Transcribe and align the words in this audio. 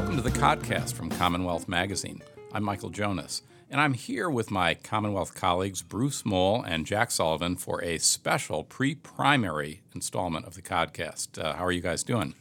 Welcome 0.00 0.16
to 0.16 0.22
the 0.22 0.30
Codcast 0.30 0.94
from 0.94 1.10
Commonwealth 1.10 1.68
Magazine. 1.68 2.22
I'm 2.54 2.64
Michael 2.64 2.88
Jonas, 2.88 3.42
and 3.70 3.82
I'm 3.82 3.92
here 3.92 4.30
with 4.30 4.50
my 4.50 4.72
Commonwealth 4.72 5.34
colleagues 5.34 5.82
Bruce 5.82 6.24
Mohl 6.24 6.62
and 6.62 6.86
Jack 6.86 7.10
Sullivan 7.10 7.54
for 7.56 7.84
a 7.84 7.98
special 7.98 8.64
pre 8.64 8.94
primary 8.94 9.82
installment 9.94 10.46
of 10.46 10.54
the 10.54 10.62
Codcast. 10.62 11.38
Uh, 11.38 11.52
how 11.52 11.66
are 11.66 11.70
you 11.70 11.82
guys 11.82 12.02
doing? 12.02 12.32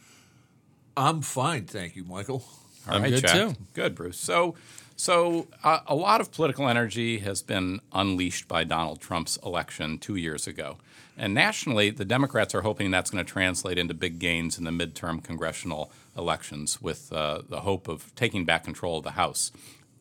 I'm 0.96 1.22
fine, 1.22 1.66
thank 1.66 1.98
you, 1.98 2.06
Michael. 2.06 2.46
All 2.88 2.96
I'm 2.96 3.02
right, 3.02 3.12
good, 3.12 3.24
Jack. 3.24 3.36
too. 3.36 3.56
Good, 3.74 3.94
Bruce. 3.94 4.18
So, 4.18 4.56
so 4.96 5.50
uh, 5.62 5.82
a 5.86 5.96
lot 5.96 6.22
of 6.22 6.32
political 6.32 6.70
energy 6.70 7.20
has 7.20 7.42
been 7.42 7.82
unleashed 7.92 8.48
by 8.48 8.64
Donald 8.64 9.02
Trump's 9.02 9.36
election 9.44 9.98
two 9.98 10.16
years 10.16 10.48
ago, 10.48 10.78
and 11.18 11.34
nationally, 11.34 11.90
the 11.90 12.06
Democrats 12.06 12.56
are 12.56 12.62
hoping 12.62 12.90
that's 12.90 13.12
going 13.12 13.24
to 13.24 13.30
translate 13.30 13.78
into 13.78 13.94
big 13.94 14.18
gains 14.18 14.58
in 14.58 14.64
the 14.64 14.72
midterm 14.72 15.22
congressional 15.22 15.92
elections, 16.20 16.82
with 16.82 17.12
uh, 17.12 17.42
the 17.48 17.62
hope 17.62 17.88
of 17.88 18.14
taking 18.16 18.46
back 18.46 18.64
control 18.64 18.98
of 18.98 19.04
the 19.04 19.12
House. 19.12 19.52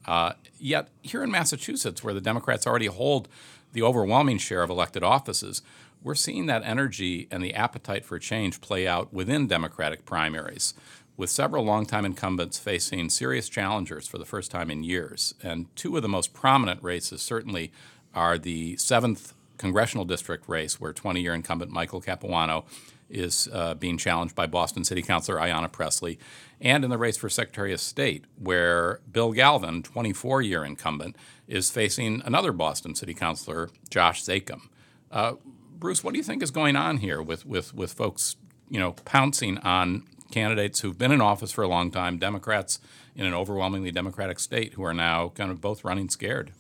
Uh, 0.06 0.32
yet, 0.58 0.88
here 1.02 1.22
in 1.22 1.30
Massachusetts, 1.30 2.02
where 2.02 2.14
the 2.14 2.20
Democrats 2.20 2.66
already 2.66 2.86
hold 2.86 3.28
the 3.72 3.82
overwhelming 3.82 4.38
share 4.38 4.62
of 4.62 4.70
elected 4.70 5.02
offices, 5.02 5.62
we're 6.02 6.14
seeing 6.14 6.46
that 6.46 6.62
energy 6.64 7.28
and 7.30 7.42
the 7.42 7.54
appetite 7.54 8.04
for 8.04 8.18
change 8.18 8.60
play 8.60 8.86
out 8.86 9.12
within 9.12 9.46
Democratic 9.46 10.04
primaries, 10.04 10.74
with 11.16 11.30
several 11.30 11.64
longtime 11.64 12.04
incumbents 12.04 12.58
facing 12.58 13.10
serious 13.10 13.48
challengers 13.48 14.06
for 14.06 14.18
the 14.18 14.24
first 14.24 14.50
time 14.50 14.70
in 14.70 14.84
years. 14.84 15.34
And 15.42 15.74
two 15.76 15.96
of 15.96 16.02
the 16.02 16.08
most 16.08 16.32
prominent 16.32 16.82
races 16.82 17.20
certainly 17.20 17.72
are 18.14 18.38
the 18.38 18.76
7th 18.76 19.32
congressional 19.58 20.04
district 20.04 20.48
race, 20.48 20.80
where 20.80 20.92
20 20.92 21.20
year 21.20 21.34
incumbent 21.34 21.70
Michael 21.70 22.00
Capuano 22.00 22.64
is 23.10 23.48
uh, 23.52 23.74
being 23.74 23.96
challenged 23.98 24.34
by 24.34 24.46
Boston 24.46 24.84
City 24.84 25.02
Councilor 25.02 25.36
Ayanna 25.36 25.70
Pressley, 25.70 26.18
and 26.60 26.84
in 26.84 26.90
the 26.90 26.98
race 26.98 27.16
for 27.16 27.28
Secretary 27.28 27.72
of 27.72 27.80
State, 27.80 28.24
where 28.38 29.00
Bill 29.10 29.32
Galvin, 29.32 29.82
24 29.82 30.42
year 30.42 30.64
incumbent, 30.64 31.16
is 31.46 31.70
facing 31.70 32.22
another 32.24 32.52
Boston 32.52 32.94
City 32.94 33.14
Councilor, 33.14 33.70
Josh 33.90 34.22
Zakim. 34.22 34.68
Uh, 35.10 35.34
Bruce, 35.78 36.02
what 36.02 36.12
do 36.12 36.18
you 36.18 36.24
think 36.24 36.42
is 36.42 36.50
going 36.50 36.76
on 36.76 36.98
here 36.98 37.22
with, 37.22 37.46
with, 37.46 37.72
with 37.74 37.92
folks, 37.92 38.36
you 38.68 38.80
know, 38.80 38.92
pouncing 39.04 39.58
on 39.58 40.04
candidates 40.30 40.80
who've 40.80 40.98
been 40.98 41.12
in 41.12 41.20
office 41.20 41.52
for 41.52 41.62
a 41.62 41.68
long 41.68 41.90
time, 41.90 42.18
Democrats 42.18 42.80
in 43.14 43.24
an 43.24 43.34
overwhelmingly 43.34 43.90
Democratic 43.90 44.38
state, 44.38 44.74
who 44.74 44.82
are 44.82 44.94
now 44.94 45.30
kind 45.30 45.50
of 45.50 45.60
both 45.60 45.84
running 45.84 46.08
scared? 46.08 46.52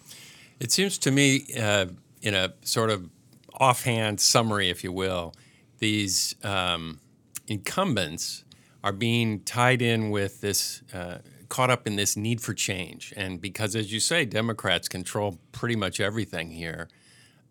It 0.60 0.72
seems 0.72 0.98
to 0.98 1.10
me, 1.10 1.44
uh, 1.60 1.86
in 2.22 2.34
a 2.34 2.54
sort 2.62 2.90
of 2.90 3.10
offhand 3.54 4.20
summary, 4.20 4.70
if 4.70 4.82
you 4.82 4.92
will, 4.92 5.34
these 5.78 6.34
um, 6.44 7.00
incumbents 7.46 8.44
are 8.84 8.92
being 8.92 9.40
tied 9.40 9.82
in 9.82 10.10
with 10.10 10.40
this, 10.40 10.82
uh, 10.94 11.18
caught 11.48 11.70
up 11.70 11.86
in 11.86 11.96
this 11.96 12.16
need 12.16 12.40
for 12.40 12.54
change. 12.54 13.12
And 13.16 13.40
because, 13.40 13.74
as 13.74 13.92
you 13.92 14.00
say, 14.00 14.24
Democrats 14.24 14.88
control 14.88 15.38
pretty 15.52 15.76
much 15.76 16.00
everything 16.00 16.50
here, 16.50 16.88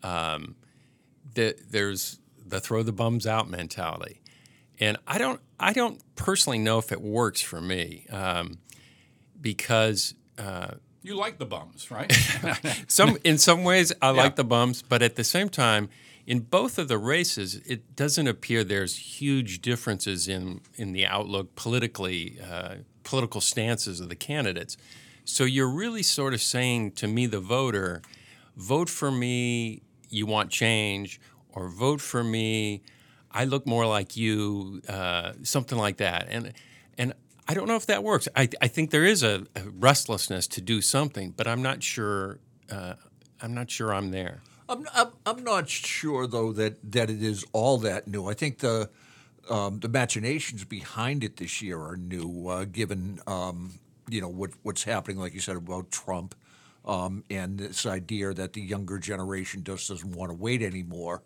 um, 0.04 0.56
the, 1.34 1.56
there's 1.70 2.20
the 2.46 2.60
throw 2.60 2.84
the 2.84 2.94
bums 2.94 3.28
out 3.28 3.50
mentality. 3.50 4.22
And 4.80 4.98
I 5.08 5.18
don't, 5.18 5.42
I 5.60 5.74
don't 5.74 6.02
personally 6.16 6.60
know 6.60 6.78
if 6.78 6.92
it 6.92 7.02
works 7.02 7.42
for 7.42 7.60
me 7.60 8.06
um, 8.12 8.60
because 9.42 10.14
You 11.02 11.16
like 11.16 11.38
the 11.38 11.46
bums, 11.46 11.90
right? 11.90 12.12
some 12.88 13.18
in 13.24 13.38
some 13.38 13.64
ways 13.64 13.94
I 14.02 14.10
like 14.22 14.36
the 14.36 14.44
bums, 14.44 14.82
but 14.82 15.02
at 15.02 15.16
the 15.16 15.24
same 15.24 15.50
time, 15.50 15.90
in 16.28 16.42
both 16.42 16.78
of 16.78 16.90
the 16.90 16.98
races, 16.98 17.56
it 17.66 17.96
doesn't 17.96 18.28
appear 18.28 18.66
there's 18.66 18.98
huge 18.98 19.62
differences 19.62 20.28
in 20.28 20.60
in 20.76 20.92
the 20.92 21.06
outlook 21.06 21.56
politically, 21.56 22.38
uh, 22.40 22.76
political 23.04 23.40
stances 23.40 24.02
of 24.02 24.10
the 24.10 24.16
candidates. 24.16 24.76
So 25.24 25.46
you're 25.46 25.70
really 25.70 26.04
sort 26.04 26.34
of 26.34 26.42
saying 26.42 26.92
to 26.92 27.08
me, 27.08 27.26
the 27.28 27.40
voter, 27.40 28.02
vote 28.58 28.90
for 28.90 29.10
me. 29.10 29.82
You 30.10 30.26
want 30.26 30.52
change, 30.52 31.20
or 31.54 31.70
vote 31.70 32.02
for 32.02 32.24
me. 32.24 32.82
I 33.32 33.46
look 33.46 33.66
more 33.66 33.86
like 33.86 34.16
you, 34.18 34.82
uh, 34.88 35.34
something 35.44 35.78
like 35.78 35.98
that, 35.98 36.28
and 36.30 36.54
and 36.98 37.14
I 37.48 37.54
don't 37.54 37.70
know 37.70 37.78
if 37.78 37.86
that 37.86 38.04
works. 38.04 38.28
I, 38.36 38.50
I 38.62 38.68
think 38.68 38.92
there 38.92 39.06
is 39.06 39.24
a, 39.24 39.46
a 39.56 39.64
restlessness 39.80 40.48
to 40.48 40.62
do 40.62 40.82
something, 40.82 41.32
but 41.38 41.48
I'm 41.48 41.62
not 41.62 41.84
sure. 41.84 42.40
Uh, 42.70 42.96
I'm 43.42 43.54
not 43.54 43.72
sure 43.72 43.94
I'm 43.94 44.12
there. 44.12 44.42
I'm, 44.70 44.86
I'm, 44.94 45.08
I'm 45.26 45.44
not 45.44 45.70
sure 45.70 46.28
though 46.28 46.52
that, 46.54 46.92
that 46.92 47.10
it 47.10 47.24
is 47.24 47.46
all 47.54 47.78
that 47.80 48.08
new. 48.08 48.28
I 48.28 48.34
think 48.34 48.60
the 48.60 48.90
um, 49.50 49.80
the 49.80 49.88
machinations 49.88 50.66
behind 50.66 51.24
it 51.24 51.38
this 51.38 51.62
year 51.62 51.80
are 51.80 51.96
new, 51.96 52.48
uh, 52.50 52.66
given 52.66 53.20
um, 53.28 53.80
you 54.10 54.22
know 54.22 54.28
what 54.28 54.52
what's 54.64 54.84
happening, 54.84 55.18
like 55.18 55.34
you 55.34 55.40
said 55.40 55.56
about 55.56 55.92
Trump, 55.92 56.36
um, 56.86 57.24
and 57.30 57.58
this 57.58 57.86
idea 57.86 58.34
that 58.34 58.54
the 58.54 58.62
younger 58.62 58.98
generation 58.98 59.64
just 59.64 59.88
doesn't 59.90 60.12
want 60.12 60.32
to 60.32 60.38
wait 60.38 60.62
anymore. 60.62 61.22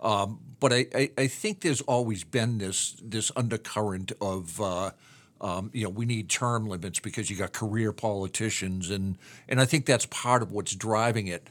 Um, 0.00 0.40
but 0.58 0.72
I, 0.72 0.86
I, 0.94 1.10
I 1.16 1.26
think 1.28 1.60
there's 1.60 1.80
always 1.82 2.24
been 2.24 2.58
this 2.58 2.96
this 3.02 3.30
undercurrent 3.36 4.12
of 4.20 4.60
uh, 4.60 4.90
um, 5.40 5.70
you 5.72 5.84
know 5.84 5.90
we 5.90 6.04
need 6.04 6.28
term 6.28 6.66
limits 6.66 7.00
because 7.00 7.30
you 7.30 7.36
got 7.36 7.52
career 7.52 7.92
politicians 7.92 8.90
and 8.90 9.16
and 9.48 9.60
I 9.60 9.64
think 9.64 9.86
that's 9.86 10.06
part 10.06 10.42
of 10.42 10.52
what's 10.52 10.74
driving 10.74 11.26
it. 11.28 11.48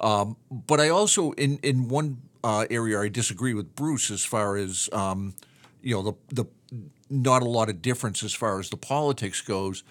Um, 0.00 0.36
but 0.50 0.80
I 0.80 0.88
also 0.88 1.32
in 1.32 1.58
in 1.62 1.88
one 1.88 2.22
uh, 2.44 2.66
area 2.70 3.00
I 3.00 3.08
disagree 3.08 3.54
with 3.54 3.74
Bruce 3.74 4.10
as 4.10 4.24
far 4.24 4.56
as 4.56 4.88
um, 4.92 5.34
you 5.82 5.94
know 5.94 6.02
the 6.02 6.14
the 6.34 6.44
not 7.10 7.42
a 7.42 7.46
lot 7.46 7.68
of 7.68 7.82
difference 7.82 8.22
as 8.22 8.34
far 8.34 8.60
as 8.60 8.70
the 8.70 8.76
politics 8.76 9.40
goes. 9.40 9.82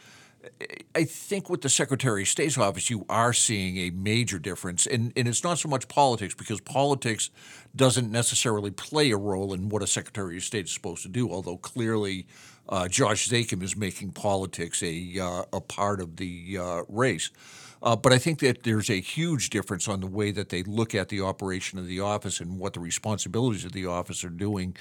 I 0.96 1.04
think 1.04 1.50
with 1.50 1.62
the 1.62 1.70
Secretary 1.70 2.22
of 2.22 2.28
State's 2.28 2.58
office, 2.58 2.90
you 2.90 3.06
are 3.10 3.34
seeing 3.34 3.78
a 3.78 3.90
major 3.90 4.40
difference, 4.40 4.88
and 4.88 5.12
and 5.18 5.28
it's 5.28 5.44
not 5.44 5.60
so 5.60 5.68
much 5.68 5.88
politics 5.88 6.34
because 6.34 6.62
politics 6.62 7.30
doesn't 7.76 8.12
necessarily 8.12 8.72
play 8.72 9.12
a 9.12 9.18
role 9.18 9.54
in 9.54 9.70
what 9.70 9.84
a 9.84 9.88
Secretary 9.88 10.38
of 10.38 10.44
State 10.44 10.66
is 10.66 10.72
supposed 10.72 11.04
to 11.04 11.10
do. 11.10 11.30
Although 11.30 11.58
clearly, 11.58 12.28
uh, 12.70 12.88
Josh 12.88 13.28
Zakim 13.28 13.62
is 13.62 13.76
making 13.76 14.12
politics 14.12 14.82
a 14.84 15.20
uh, 15.20 15.44
a 15.52 15.60
part 15.60 16.00
of 16.00 16.16
the 16.16 16.58
uh, 16.60 16.84
race. 16.88 17.30
Uh, 17.82 17.96
but 17.96 18.12
I 18.12 18.18
think 18.18 18.40
that 18.40 18.64
there's 18.64 18.90
a 18.90 19.00
huge 19.00 19.50
difference 19.50 19.88
on 19.88 20.00
the 20.00 20.08
way 20.08 20.32
that 20.32 20.50
they 20.50 20.64
look 20.64 20.96
at 20.96 21.10
the 21.10 21.22
operation 21.22 21.78
of 21.78 21.88
the 21.88 22.00
office 22.00 22.40
and 22.40 22.58
what 22.58 22.74
the 22.74 22.80
responsibilities 22.80 23.66
of 23.66 23.72
the 23.72 23.86
office 23.86 24.24
are 24.24 24.30
doing, 24.30 24.76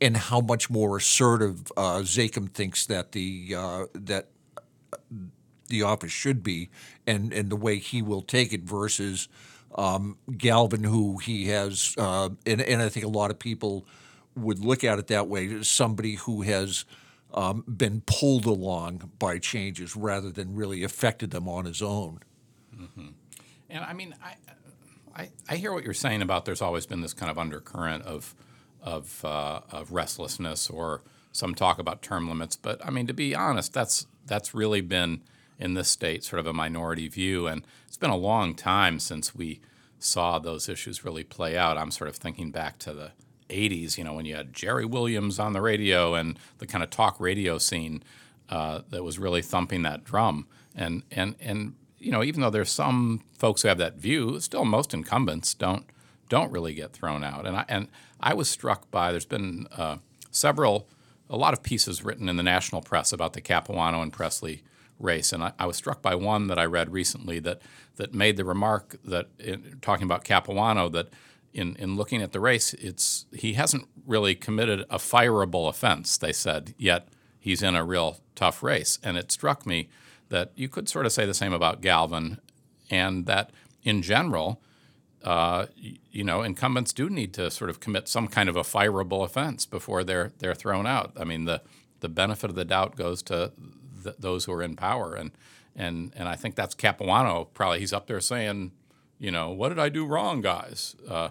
and 0.00 0.16
how 0.16 0.40
much 0.40 0.68
more 0.68 0.96
assertive 0.96 1.70
uh, 1.76 2.00
Zakim 2.00 2.50
thinks 2.50 2.86
that 2.86 3.12
the 3.12 3.54
uh, 3.56 3.86
that 3.94 4.28
the 5.68 5.82
office 5.82 6.12
should 6.12 6.42
be, 6.42 6.70
and 7.06 7.32
and 7.32 7.50
the 7.50 7.56
way 7.56 7.78
he 7.78 8.02
will 8.02 8.22
take 8.22 8.52
it 8.52 8.62
versus 8.62 9.28
um, 9.76 10.18
Galvin, 10.36 10.84
who 10.84 11.18
he 11.18 11.46
has, 11.46 11.94
uh, 11.98 12.30
and 12.46 12.60
and 12.60 12.82
I 12.82 12.88
think 12.88 13.06
a 13.06 13.10
lot 13.10 13.30
of 13.30 13.38
people 13.38 13.86
would 14.34 14.58
look 14.58 14.82
at 14.84 14.98
it 14.98 15.06
that 15.08 15.28
way, 15.28 15.62
somebody 15.62 16.16
who 16.16 16.42
has. 16.42 16.84
Um, 17.32 17.62
been 17.68 18.02
pulled 18.06 18.44
along 18.44 19.12
by 19.20 19.38
changes 19.38 19.94
rather 19.94 20.32
than 20.32 20.56
really 20.56 20.82
affected 20.82 21.30
them 21.30 21.48
on 21.48 21.64
his 21.64 21.80
own. 21.80 22.18
And 23.68 23.84
I 23.84 23.92
mean, 23.92 24.14
I, 24.22 24.34
I, 25.14 25.30
I 25.48 25.56
hear 25.56 25.72
what 25.72 25.84
you're 25.84 25.94
saying 25.94 26.22
about 26.22 26.44
there's 26.44 26.62
always 26.62 26.86
been 26.86 27.00
this 27.00 27.14
kind 27.14 27.30
of 27.30 27.38
undercurrent 27.38 28.04
of, 28.04 28.34
of, 28.82 29.24
uh, 29.24 29.60
of 29.70 29.92
restlessness 29.92 30.68
or 30.70 31.02
some 31.32 31.54
talk 31.54 31.78
about 31.78 32.02
term 32.02 32.28
limits. 32.28 32.56
But 32.56 32.84
I 32.84 32.90
mean, 32.90 33.06
to 33.06 33.14
be 33.14 33.34
honest, 33.34 33.72
that's 33.72 34.06
that's 34.26 34.54
really 34.54 34.80
been 34.80 35.22
in 35.58 35.74
this 35.74 35.88
state 35.88 36.24
sort 36.24 36.40
of 36.40 36.46
a 36.46 36.52
minority 36.52 37.08
view, 37.08 37.46
and 37.46 37.66
it's 37.86 37.96
been 37.96 38.10
a 38.10 38.16
long 38.16 38.54
time 38.54 38.98
since 38.98 39.34
we 39.34 39.60
saw 39.98 40.38
those 40.38 40.68
issues 40.68 41.04
really 41.04 41.24
play 41.24 41.56
out. 41.56 41.76
I'm 41.76 41.90
sort 41.90 42.08
of 42.08 42.16
thinking 42.16 42.50
back 42.50 42.78
to 42.80 42.94
the 42.94 43.12
80s, 43.50 43.98
you 43.98 44.04
know, 44.04 44.14
when 44.14 44.24
you 44.24 44.34
had 44.34 44.54
Jerry 44.54 44.86
Williams 44.86 45.38
on 45.38 45.52
the 45.52 45.60
radio 45.60 46.14
and 46.14 46.38
the 46.58 46.66
kind 46.66 46.82
of 46.82 46.90
talk 46.90 47.20
radio 47.20 47.58
scene 47.58 48.02
uh, 48.48 48.80
that 48.88 49.04
was 49.04 49.18
really 49.18 49.42
thumping 49.42 49.82
that 49.82 50.04
drum. 50.04 50.46
And 50.74 51.02
and 51.10 51.34
and 51.40 51.74
you 52.00 52.10
know, 52.10 52.24
even 52.24 52.40
though 52.40 52.50
there's 52.50 52.70
some 52.70 53.22
folks 53.32 53.62
who 53.62 53.68
have 53.68 53.78
that 53.78 53.96
view, 53.96 54.40
still 54.40 54.64
most 54.64 54.92
incumbents 54.94 55.54
don't 55.54 55.84
don't 56.28 56.50
really 56.52 56.74
get 56.74 56.92
thrown 56.92 57.22
out. 57.22 57.46
And 57.46 57.56
I 57.56 57.64
and 57.68 57.88
I 58.18 58.34
was 58.34 58.48
struck 58.48 58.90
by 58.90 59.12
there's 59.12 59.26
been 59.26 59.66
uh, 59.76 59.98
several 60.30 60.88
a 61.28 61.36
lot 61.36 61.52
of 61.52 61.62
pieces 61.62 62.02
written 62.02 62.28
in 62.28 62.36
the 62.36 62.42
national 62.42 62.82
press 62.82 63.12
about 63.12 63.34
the 63.34 63.40
Capuano 63.40 64.02
and 64.02 64.12
Pressley 64.12 64.64
race, 64.98 65.32
and 65.32 65.42
I, 65.42 65.52
I 65.58 65.66
was 65.66 65.76
struck 65.76 66.02
by 66.02 66.14
one 66.14 66.48
that 66.48 66.58
I 66.58 66.64
read 66.64 66.90
recently 66.90 67.38
that 67.40 67.60
that 67.96 68.14
made 68.14 68.36
the 68.36 68.44
remark 68.44 68.96
that 69.04 69.28
in, 69.38 69.78
talking 69.82 70.04
about 70.04 70.24
Capuano 70.24 70.88
that 70.88 71.08
in, 71.52 71.74
in 71.76 71.96
looking 71.96 72.22
at 72.22 72.32
the 72.32 72.40
race, 72.40 72.74
it's 72.74 73.26
he 73.32 73.54
hasn't 73.54 73.88
really 74.06 74.34
committed 74.34 74.80
a 74.88 74.98
fireable 74.98 75.68
offense. 75.68 76.16
They 76.16 76.32
said 76.32 76.74
yet 76.78 77.08
he's 77.38 77.62
in 77.62 77.74
a 77.74 77.84
real 77.84 78.20
tough 78.34 78.62
race, 78.62 78.98
and 79.02 79.16
it 79.16 79.30
struck 79.30 79.66
me 79.66 79.88
that 80.30 80.52
you 80.56 80.68
could 80.68 80.88
sort 80.88 81.06
of 81.06 81.12
say 81.12 81.26
the 81.26 81.34
same 81.34 81.52
about 81.52 81.82
Galvin, 81.82 82.38
and 82.90 83.26
that 83.26 83.50
in 83.82 84.02
general, 84.02 84.60
uh, 85.22 85.66
you 85.76 86.24
know, 86.24 86.42
incumbents 86.42 86.92
do 86.92 87.10
need 87.10 87.34
to 87.34 87.50
sort 87.50 87.68
of 87.68 87.78
commit 87.78 88.08
some 88.08 88.26
kind 88.26 88.48
of 88.48 88.56
a 88.56 88.62
fireable 88.62 89.22
offense 89.22 89.66
before 89.66 90.02
they're 90.02 90.32
they're 90.38 90.54
thrown 90.54 90.86
out. 90.86 91.12
I 91.18 91.24
mean, 91.24 91.44
the 91.44 91.62
the 92.00 92.08
benefit 92.08 92.50
of 92.50 92.56
the 92.56 92.64
doubt 92.64 92.96
goes 92.96 93.22
to 93.24 93.52
th- 94.02 94.16
those 94.18 94.46
who 94.46 94.52
are 94.52 94.62
in 94.62 94.76
power, 94.76 95.14
and 95.14 95.30
and 95.76 96.12
and 96.16 96.28
I 96.28 96.36
think 96.36 96.54
that's 96.54 96.74
Capuano. 96.74 97.44
Probably 97.52 97.80
he's 97.80 97.92
up 97.92 98.06
there 98.06 98.20
saying, 98.20 98.72
you 99.18 99.30
know, 99.30 99.50
what 99.50 99.68
did 99.68 99.78
I 99.78 99.88
do 99.88 100.06
wrong, 100.06 100.40
guys? 100.40 100.96
Uh, 101.08 101.30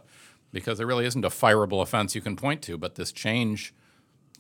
because 0.51 0.78
there 0.78 0.88
really 0.88 1.06
isn't 1.06 1.25
a 1.25 1.30
fireable 1.30 1.81
offense 1.81 2.16
you 2.16 2.22
can 2.22 2.36
point 2.36 2.62
to, 2.63 2.78
but 2.78 2.96
this 2.96 3.12
change 3.12 3.74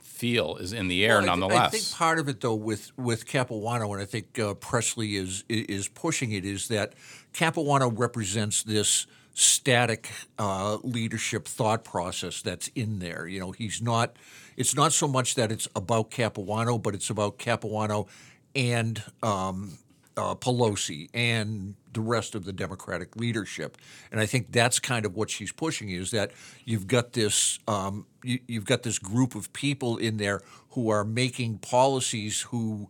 feel 0.01 0.57
is 0.57 0.73
in 0.73 0.87
the 0.87 1.05
air 1.05 1.15
Well, 1.15 1.23
I 1.23 1.25
nonetheless. 1.27 1.67
I 1.67 1.69
think 1.69 1.91
part 1.91 2.19
of 2.19 2.27
it, 2.27 2.41
though, 2.41 2.55
with 2.55 2.91
with 2.97 3.25
Capuano, 3.25 3.93
and 3.93 4.01
I 4.01 4.05
think 4.05 4.37
uh, 4.39 4.53
Pressley 4.55 5.15
is 5.15 5.43
is 5.49 5.87
pushing 5.87 6.31
it, 6.31 6.45
is 6.45 6.67
that 6.67 6.93
Capuano 7.33 7.89
represents 7.89 8.63
this 8.63 9.07
static 9.33 10.09
uh, 10.37 10.77
leadership 10.83 11.47
thought 11.47 11.83
process 11.83 12.41
that's 12.41 12.67
in 12.75 12.99
there. 12.99 13.27
You 13.27 13.39
know, 13.39 13.51
he's 13.51 13.81
not. 13.81 14.15
It's 14.57 14.75
not 14.75 14.91
so 14.91 15.07
much 15.07 15.35
that 15.35 15.51
it's 15.51 15.67
about 15.75 16.11
Capuano, 16.11 16.77
but 16.77 16.93
it's 16.93 17.09
about 17.09 17.37
Capuano 17.37 18.07
and 18.53 19.01
um, 19.23 19.77
uh, 20.17 20.35
Pelosi 20.35 21.09
and 21.13 21.75
the 21.93 22.01
rest 22.01 22.35
of 22.35 22.45
the 22.45 22.53
Democratic 22.53 23.15
leadership. 23.15 23.77
And 24.11 24.19
I 24.19 24.25
think 24.25 24.51
that's 24.51 24.79
kind 24.79 25.05
of 25.05 25.15
what 25.15 25.29
she's 25.29 25.51
pushing 25.51 25.89
is 25.89 26.11
that 26.11 26.31
you've 26.65 26.87
got 26.87 27.13
this 27.13 27.59
um, 27.67 28.05
you, 28.23 28.39
you've 28.47 28.65
got 28.65 28.83
this 28.83 28.99
group 28.99 29.35
of 29.35 29.51
people 29.53 29.97
in 29.97 30.17
there 30.17 30.41
who 30.71 30.89
are 30.89 31.03
making 31.03 31.59
policies 31.59 32.41
who 32.41 32.89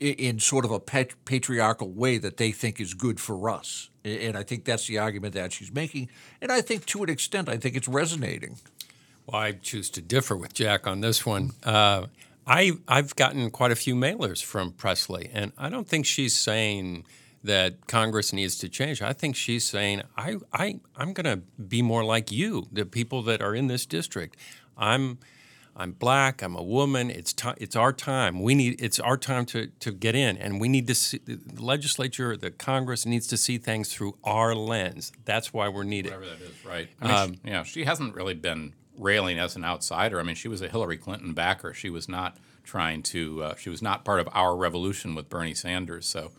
in 0.00 0.38
sort 0.38 0.64
of 0.64 0.70
a 0.70 0.78
pat- 0.78 1.24
patriarchal 1.24 1.90
way 1.90 2.18
that 2.18 2.36
they 2.36 2.52
think 2.52 2.80
is 2.80 2.94
good 2.94 3.18
for 3.18 3.50
us. 3.50 3.90
And 4.04 4.36
I 4.36 4.42
think 4.42 4.64
that's 4.64 4.86
the 4.86 4.98
argument 4.98 5.34
that 5.34 5.52
she's 5.52 5.72
making. 5.72 6.08
And 6.40 6.52
I 6.52 6.60
think 6.60 6.86
to 6.86 7.02
an 7.02 7.10
extent, 7.10 7.48
I 7.48 7.56
think 7.56 7.74
it's 7.74 7.88
resonating. 7.88 8.58
Well, 9.26 9.42
I 9.42 9.52
choose 9.52 9.90
to 9.90 10.00
differ 10.00 10.36
with 10.36 10.54
Jack 10.54 10.86
on 10.86 11.00
this 11.00 11.26
one. 11.26 11.50
Uh, 11.64 12.06
I 12.46 12.72
I've 12.86 13.14
gotten 13.16 13.50
quite 13.50 13.72
a 13.72 13.76
few 13.76 13.94
mailers 13.94 14.42
from 14.42 14.72
Pressley, 14.72 15.28
and 15.32 15.52
I 15.58 15.68
don't 15.68 15.86
think 15.86 16.06
she's 16.06 16.34
saying 16.34 17.04
that 17.44 17.86
Congress 17.86 18.32
needs 18.32 18.58
to 18.58 18.68
change. 18.68 19.00
I 19.02 19.12
think 19.12 19.36
she's 19.36 19.64
saying 19.64 20.02
I 20.16 20.36
I 20.52 20.80
I'm 20.96 21.12
going 21.12 21.24
to 21.38 21.42
be 21.62 21.82
more 21.82 22.04
like 22.04 22.32
you, 22.32 22.66
the 22.72 22.84
people 22.84 23.22
that 23.22 23.40
are 23.42 23.54
in 23.54 23.68
this 23.68 23.86
district. 23.86 24.36
I'm 24.76 25.18
I'm 25.76 25.92
black. 25.92 26.42
I'm 26.42 26.56
a 26.56 26.62
woman. 26.62 27.08
It's 27.08 27.32
time. 27.32 27.54
It's 27.58 27.76
our 27.76 27.92
time. 27.92 28.42
We 28.42 28.56
need. 28.56 28.82
It's 28.82 28.98
our 28.98 29.16
time 29.16 29.46
to 29.46 29.68
to 29.78 29.92
get 29.92 30.16
in, 30.16 30.36
and 30.36 30.60
we 30.60 30.68
need 30.68 30.88
to. 30.88 30.94
See, 30.94 31.20
the 31.24 31.62
legislature, 31.62 32.36
the 32.36 32.50
Congress 32.50 33.06
needs 33.06 33.28
to 33.28 33.36
see 33.36 33.58
things 33.58 33.94
through 33.94 34.16
our 34.24 34.56
lens. 34.56 35.12
That's 35.24 35.52
why 35.52 35.68
we're 35.68 35.84
needed. 35.84 36.12
Whatever 36.12 36.34
that 36.34 36.42
is, 36.42 36.64
right? 36.64 36.88
I 37.00 37.06
mean, 37.06 37.16
Um, 37.16 37.32
she, 37.34 37.40
yeah, 37.44 37.62
she 37.62 37.84
hasn't 37.84 38.16
really 38.16 38.34
been 38.34 38.72
railing 38.96 39.38
as 39.38 39.54
an 39.54 39.64
outsider. 39.64 40.18
I 40.18 40.24
mean, 40.24 40.34
she 40.34 40.48
was 40.48 40.60
a 40.60 40.68
Hillary 40.68 40.96
Clinton 40.98 41.32
backer. 41.32 41.72
She 41.72 41.90
was 41.90 42.08
not 42.08 42.36
trying 42.64 43.04
to. 43.04 43.44
Uh, 43.44 43.54
she 43.54 43.70
was 43.70 43.80
not 43.80 44.04
part 44.04 44.18
of 44.18 44.28
our 44.32 44.56
revolution 44.56 45.14
with 45.14 45.28
Bernie 45.28 45.54
Sanders. 45.54 46.06
So 46.06 46.32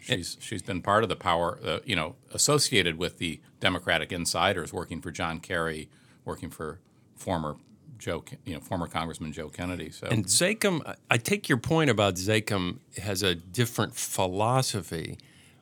she's 0.00 0.36
she's 0.40 0.62
been 0.62 0.82
part 0.82 1.02
of 1.02 1.08
the 1.08 1.16
power. 1.16 1.58
Uh, 1.64 1.78
you 1.84 1.96
know, 1.96 2.16
associated 2.32 2.98
with 2.98 3.18
the 3.18 3.40
Democratic 3.60 4.12
insiders, 4.12 4.72
working 4.72 5.00
for 5.00 5.10
John 5.10 5.40
Kerry, 5.40 5.88
working 6.24 6.50
for 6.50 6.78
former 7.14 7.56
Joe, 7.98 8.24
you 8.44 8.54
know, 8.54 8.60
former 8.60 8.86
Congressman 8.86 9.32
Joe 9.32 9.48
Kennedy. 9.48 9.90
So 9.90 10.06
And 10.08 10.24
Zakim, 10.24 10.80
I- 11.10 11.18
take 11.18 11.48
your 11.48 11.58
point 11.58 11.90
about 11.90 12.14
Zakim 12.14 12.78
has 12.98 13.22
a 13.22 13.34
different 13.34 13.94
philosophy, 13.94 15.18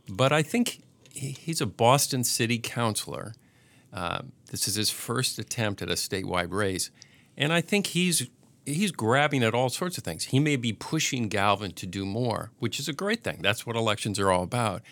but 0.08 0.32
I 0.32 0.42
think 0.42 0.82
he's 1.12 1.60
a 1.60 1.66
Boston 1.66 2.22
city 2.24 2.58
councilor. 2.58 3.34
Uh, 3.92 4.22
this 4.50 4.68
is 4.68 4.76
his 4.76 4.90
first 4.90 5.38
attempt 5.38 5.82
at 5.82 5.88
a 5.90 5.94
statewide 5.94 6.52
race, 6.52 6.90
and 7.36 7.52
I 7.52 7.60
think 7.60 7.88
he's 7.88 8.28
he's 8.74 8.92
grabbing 8.92 9.42
at 9.42 9.54
all 9.54 9.68
sorts 9.68 9.98
of 9.98 10.04
things. 10.04 10.24
He 10.24 10.38
may 10.38 10.56
be 10.56 10.72
pushing 10.72 11.28
Galvin 11.28 11.72
to 11.72 11.86
do 11.86 12.04
more, 12.04 12.50
which 12.58 12.78
is 12.78 12.88
a 12.88 12.92
great 12.92 13.22
thing. 13.24 13.40
That's 13.42 13.66
what 13.66 13.76
elections 13.76 14.18
are 14.18 14.30
all 14.30 14.42
about. 14.42 14.82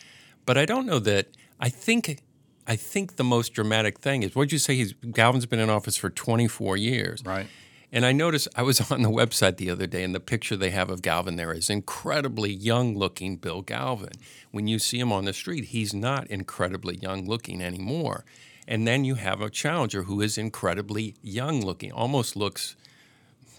But 0.45 0.57
I 0.57 0.65
don't 0.65 0.87
know 0.87 0.99
that. 1.01 1.29
I 1.61 1.69
think 1.69 2.23
I 2.67 2.77
think 2.77 3.17
the 3.17 3.25
most 3.25 3.53
dramatic 3.53 4.01
thing 4.01 4.23
is 4.23 4.35
what 4.35 4.45
did 4.45 4.53
you 4.53 4.59
say? 4.59 4.75
He's 4.77 4.93
Galvin's 4.95 5.47
been 5.47 5.61
in 5.61 5.71
office 5.71 5.97
for 5.97 6.11
24 6.11 6.77
years. 6.77 7.23
right. 7.25 7.47
And 7.93 8.05
I 8.05 8.11
noticed 8.11 8.49
I 8.57 8.63
was 8.63 8.81
on 8.91 9.03
the 9.03 9.11
website 9.11 9.57
the 9.57 9.71
other 9.71 9.87
day, 9.87 10.03
and 10.03 10.15
the 10.15 10.21
picture 10.21 10.57
they 10.57 10.71
have 10.71 10.91
of 10.91 11.03
Galvin 11.03 11.37
there 11.37 11.53
is 11.53 11.71
incredibly 11.71 12.53
young 12.53 12.97
looking 12.97 13.37
Bill 13.37 13.63
Galvin. 13.63 14.13
When 14.51 14.67
you 14.67 14.79
see 14.79 14.99
him 14.99 15.13
on 15.13 15.25
the 15.25 15.33
street, 15.33 15.67
he's 15.67 15.95
not 15.95 16.27
incredibly 16.27 16.97
young 16.97 17.27
looking 17.27 17.63
anymore. 17.63 18.25
And 18.69 18.87
then 18.87 19.05
you 19.05 19.15
have 19.15 19.41
a 19.41 19.49
challenger 19.49 20.03
who 20.03 20.21
is 20.21 20.37
incredibly 20.37 21.15
young 21.23 21.65
looking, 21.65 21.93
almost 21.93 22.35
looks 22.35 22.75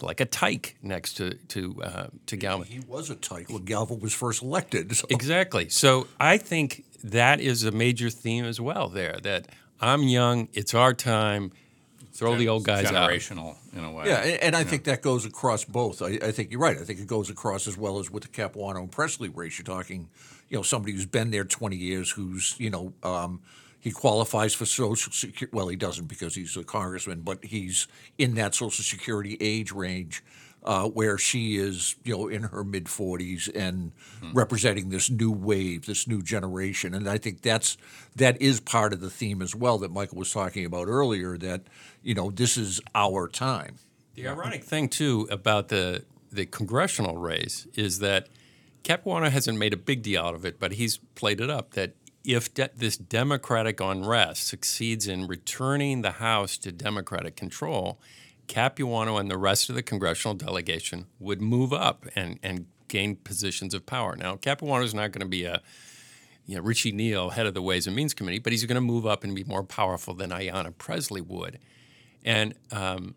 like 0.01 0.19
a 0.19 0.25
tyke 0.25 0.75
next 0.81 1.13
to 1.13 1.35
to 1.49 1.83
uh, 1.83 2.07
to 2.27 2.38
Galvin. 2.38 2.67
He 2.67 2.79
was 2.79 3.09
a 3.09 3.15
tyke 3.15 3.49
when 3.49 3.65
Galvin 3.65 3.99
was 3.99 4.13
first 4.13 4.41
elected. 4.41 4.95
So. 4.95 5.07
Exactly. 5.09 5.69
So 5.69 6.07
I 6.19 6.38
think 6.38 6.83
that 7.03 7.39
is 7.39 7.63
a 7.63 7.71
major 7.71 8.09
theme 8.09 8.45
as 8.45 8.59
well. 8.59 8.89
There, 8.89 9.17
that 9.23 9.47
I'm 9.81 10.03
young, 10.03 10.49
it's 10.53 10.73
our 10.73 10.94
time. 10.94 11.51
Throw 12.13 12.35
the 12.35 12.47
old 12.47 12.63
guys 12.63 12.85
out. 12.85 13.11
generational 13.11 13.57
in 13.75 13.83
a 13.83 13.91
way. 13.91 14.07
Yeah, 14.07 14.23
and, 14.23 14.41
and 14.41 14.55
I 14.55 14.63
think 14.63 14.85
that 14.85 15.03
goes 15.03 15.23
across 15.23 15.65
both. 15.65 16.01
I, 16.01 16.17
I 16.23 16.31
think 16.31 16.49
you're 16.49 16.59
right. 16.59 16.75
I 16.75 16.83
think 16.83 16.99
it 16.99 17.05
goes 17.05 17.29
across 17.29 17.67
as 17.67 17.77
well 17.77 17.99
as 17.99 18.09
with 18.09 18.23
the 18.23 18.29
Capuano 18.29 18.79
and 18.79 18.91
Pressley 18.91 19.29
race. 19.29 19.59
You're 19.59 19.65
talking, 19.65 20.09
you 20.49 20.57
know, 20.57 20.63
somebody 20.63 20.94
who's 20.94 21.05
been 21.05 21.29
there 21.29 21.44
20 21.44 21.75
years, 21.75 22.09
who's, 22.09 22.55
you 22.57 22.71
know, 22.71 22.91
um, 23.03 23.41
he 23.87 23.93
qualifies 23.93 24.53
for 24.53 24.65
Social 24.65 25.13
Security. 25.13 25.55
Well, 25.55 25.69
he 25.69 25.77
doesn't 25.77 26.07
because 26.07 26.35
he's 26.35 26.57
a 26.57 26.63
congressman, 26.65 27.21
but 27.21 27.45
he's 27.45 27.87
in 28.17 28.35
that 28.35 28.53
Social 28.53 28.83
Security 28.83 29.37
age 29.39 29.71
range 29.71 30.25
uh, 30.65 30.89
where 30.89 31.17
she 31.17 31.55
is, 31.55 31.95
you 32.03 32.13
know, 32.13 32.27
in 32.27 32.43
her 32.43 32.65
mid 32.65 32.87
40s 32.87 33.49
and 33.55 33.93
representing 34.33 34.89
this 34.89 35.09
new 35.09 35.31
wave, 35.31 35.85
this 35.85 36.05
new 36.05 36.21
generation. 36.21 36.93
And 36.93 37.07
I 37.07 37.17
think 37.17 37.43
that's 37.43 37.77
that 38.17 38.41
is 38.41 38.59
part 38.59 38.91
of 38.91 38.99
the 38.99 39.09
theme 39.09 39.41
as 39.41 39.55
well 39.55 39.77
that 39.77 39.91
Michael 39.91 40.17
was 40.17 40.33
talking 40.33 40.65
about 40.65 40.89
earlier. 40.89 41.37
That 41.37 41.61
you 42.03 42.13
know, 42.13 42.29
this 42.29 42.57
is 42.57 42.81
our 42.93 43.29
time. 43.29 43.75
The 44.15 44.27
ironic 44.27 44.65
thing 44.65 44.89
too 44.89 45.29
about 45.31 45.69
the 45.69 46.03
the 46.29 46.45
congressional 46.45 47.15
race 47.15 47.67
is 47.75 47.99
that 47.99 48.27
Capuano 48.83 49.29
hasn't 49.29 49.57
made 49.57 49.71
a 49.71 49.77
big 49.77 50.01
deal 50.01 50.23
out 50.23 50.35
of 50.35 50.43
it, 50.43 50.59
but 50.59 50.73
he's 50.73 50.97
played 51.15 51.39
it 51.39 51.49
up 51.49 51.71
that 51.75 51.93
if 52.27 52.53
de- 52.53 52.69
this 52.75 52.97
Democratic 52.97 53.79
unrest 53.79 54.47
succeeds 54.47 55.07
in 55.07 55.27
returning 55.27 56.01
the 56.01 56.12
House 56.12 56.57
to 56.57 56.71
Democratic 56.74 57.38
control, 57.38 58.00
Capuano 58.47 59.18
and 59.18 59.31
the 59.31 59.38
rest 59.38 59.69
of 59.69 59.75
the 59.75 59.81
congressional 59.81 60.35
delegation 60.35 61.06
would 61.19 61.42
move 61.42 61.71
up 61.71 62.06
and, 62.16 62.37
and 62.44 62.66
gain 62.90 63.16
positions 63.16 63.73
of 63.73 63.85
power. 63.85 64.16
Now, 64.16 64.35
Capuano 64.35 64.83
is 64.83 64.94
not 64.94 65.11
going 65.13 65.21
to 65.21 65.28
be 65.28 65.45
a 65.45 65.61
you 66.45 66.56
know, 66.56 66.61
Richie 66.61 66.92
Neal, 66.94 67.31
head 67.31 67.45
of 67.45 67.54
the 67.54 67.61
Ways 67.61 67.87
and 67.87 67.95
Means 67.95 68.13
Committee, 68.13 68.40
but 68.40 68.51
he's 68.51 68.66
going 68.66 68.75
to 68.75 68.81
move 68.81 69.06
up 69.06 69.23
and 69.23 69.35
be 69.35 69.44
more 69.44 69.63
powerful 69.63 70.13
than 70.13 70.30
Ayanna 70.30 70.78
Pressley 70.78 71.21
would. 71.21 71.59
And 72.23 72.56
um, 72.71 73.16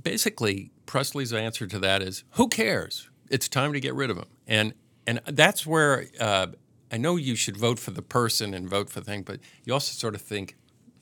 basically, 0.00 0.72
Pressley's 0.86 1.32
answer 1.32 1.66
to 1.68 1.78
that 1.78 2.02
is, 2.02 2.24
"Who 2.32 2.48
cares? 2.48 3.08
It's 3.28 3.48
time 3.48 3.72
to 3.72 3.80
get 3.80 3.94
rid 3.94 4.10
of 4.10 4.16
him." 4.16 4.26
And 4.48 4.74
and 5.06 5.20
that's 5.26 5.64
where 5.64 6.06
uh, 6.18 6.48
I 6.90 6.96
know 6.96 7.16
you 7.16 7.36
should 7.36 7.56
vote 7.56 7.78
for 7.78 7.92
the 7.92 8.02
person 8.02 8.54
and 8.54 8.68
vote 8.68 8.90
for 8.90 9.00
the 9.00 9.06
thing, 9.06 9.22
but 9.22 9.40
you 9.64 9.72
also 9.72 9.92
sort 9.92 10.14
of 10.14 10.20
think, 10.20 10.56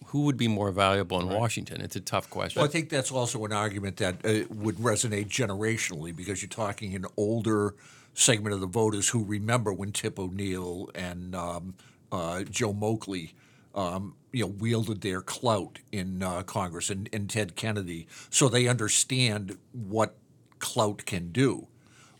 who 0.06 0.22
would 0.22 0.36
be 0.36 0.48
more 0.48 0.70
valuable 0.70 1.20
in 1.20 1.28
Washington? 1.28 1.80
It's 1.80 1.96
a 1.96 2.00
tough 2.00 2.30
question. 2.30 2.60
Well, 2.60 2.68
I 2.68 2.72
think 2.72 2.88
that's 2.88 3.12
also 3.12 3.44
an 3.44 3.52
argument 3.52 3.98
that 3.98 4.24
uh, 4.24 4.46
would 4.50 4.76
resonate 4.76 5.28
generationally 5.28 6.16
because 6.16 6.40
you're 6.40 6.48
talking 6.48 6.94
an 6.94 7.04
older 7.16 7.74
segment 8.14 8.54
of 8.54 8.60
the 8.60 8.66
voters 8.66 9.10
who 9.10 9.22
remember 9.22 9.72
when 9.72 9.92
Tip 9.92 10.18
O'Neill 10.18 10.90
and 10.94 11.34
um, 11.34 11.74
uh, 12.10 12.44
Joe 12.44 12.72
Moakley, 12.72 13.32
um, 13.74 14.14
you 14.32 14.44
know, 14.44 14.52
wielded 14.58 15.02
their 15.02 15.20
clout 15.20 15.78
in 15.92 16.22
uh, 16.22 16.42
Congress 16.42 16.88
and, 16.88 17.08
and 17.12 17.28
Ted 17.28 17.54
Kennedy, 17.54 18.06
so 18.30 18.48
they 18.48 18.66
understand 18.66 19.58
what 19.72 20.16
clout 20.58 21.04
can 21.04 21.32
do. 21.32 21.66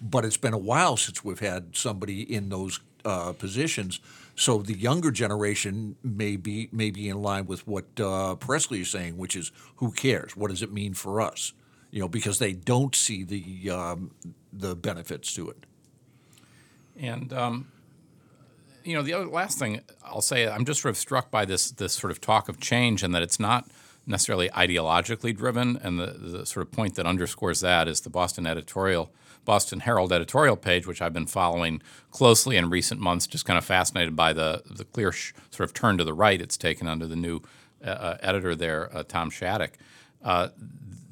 But 0.01 0.25
it's 0.25 0.37
been 0.37 0.55
a 0.55 0.59
while 0.59 0.97
since 0.97 1.25
we've 1.25 1.41
had 1.41 1.75
somebody 1.75 2.23
in 2.23 2.51
those 2.51 2.81
uh, 3.05 3.33
positions. 3.33 4.01
So 4.35 4.59
the 4.59 4.77
younger 4.77 5.11
generation 5.11 5.97
may 6.03 6.37
be 6.37 6.69
may 6.71 6.91
be 6.91 7.09
in 7.09 7.21
line 7.21 7.47
with 7.47 7.67
what 7.67 7.87
uh, 8.01 8.37
Pressley 8.37 8.83
is 8.83 8.91
saying, 8.91 9.17
which 9.17 9.35
is 9.35 9.51
who 9.77 9.91
cares? 9.91 10.37
What 10.37 10.51
does 10.51 10.63
it 10.63 10.73
mean 10.73 10.95
for 10.95 11.21
us? 11.21 11.53
You 11.91 12.01
know, 12.01 12.09
because 12.09 12.39
they 12.39 12.53
don't 12.53 12.95
see 12.95 13.25
the 13.25 13.71
um, 13.71 14.13
the 14.53 14.77
benefits 14.77 15.35
to 15.35 15.51
it. 15.51 15.67
And 16.97 17.33
um, 17.33 17.69
you 18.85 18.95
know, 18.95 19.03
the 19.03 19.13
other 19.13 19.27
last 19.27 19.59
thing 19.59 19.81
I'll 20.05 20.21
say, 20.21 20.49
I'm 20.49 20.65
just 20.65 20.83
sort 20.83 20.91
of 20.91 20.97
struck 20.97 21.31
by 21.31 21.45
this 21.45 21.71
this 21.71 21.93
sort 21.93 22.11
of 22.11 22.21
talk 22.21 22.49
of 22.49 22.61
change, 22.61 23.03
and 23.03 23.15
that 23.15 23.23
it's 23.23 23.41
not 23.41 23.69
necessarily 24.07 24.49
ideologically 24.51 25.37
driven. 25.37 25.77
And 25.83 25.99
the, 25.99 26.07
the 26.07 26.47
sort 26.47 26.67
of 26.67 26.73
point 26.73 26.95
that 26.95 27.07
underscores 27.07 27.61
that 27.61 27.89
is 27.89 28.01
the 28.01 28.11
Boston 28.11 28.47
editorial, 28.47 29.13
Boston 29.45 29.81
Herald 29.81 30.13
editorial 30.13 30.57
page, 30.57 30.87
which 30.87 31.01
I've 31.03 31.13
been 31.13 31.27
following 31.27 31.83
closely 32.11 32.57
in 32.57 32.71
recent 32.71 33.01
months. 33.01 33.27
Just 33.27 33.45
kind 33.45 33.59
of 33.59 33.65
fascinated 33.65 34.15
by 34.17 34.33
the 34.33 34.63
the 34.71 34.85
clear 34.85 35.13
sh- 35.13 35.33
sort 35.51 35.69
of 35.69 35.75
turn 35.75 35.99
to 35.99 36.05
the 36.05 36.15
right 36.15 36.41
it's 36.41 36.57
taken 36.57 36.87
under 36.87 37.07
the 37.07 37.17
new 37.17 37.41
uh, 37.85 37.91
uh, 37.91 38.19
editor 38.21 38.55
there, 38.55 38.95
uh, 38.97 39.03
Tom 39.03 39.31
Shattuck. 39.31 39.73
Uh, 40.23 40.49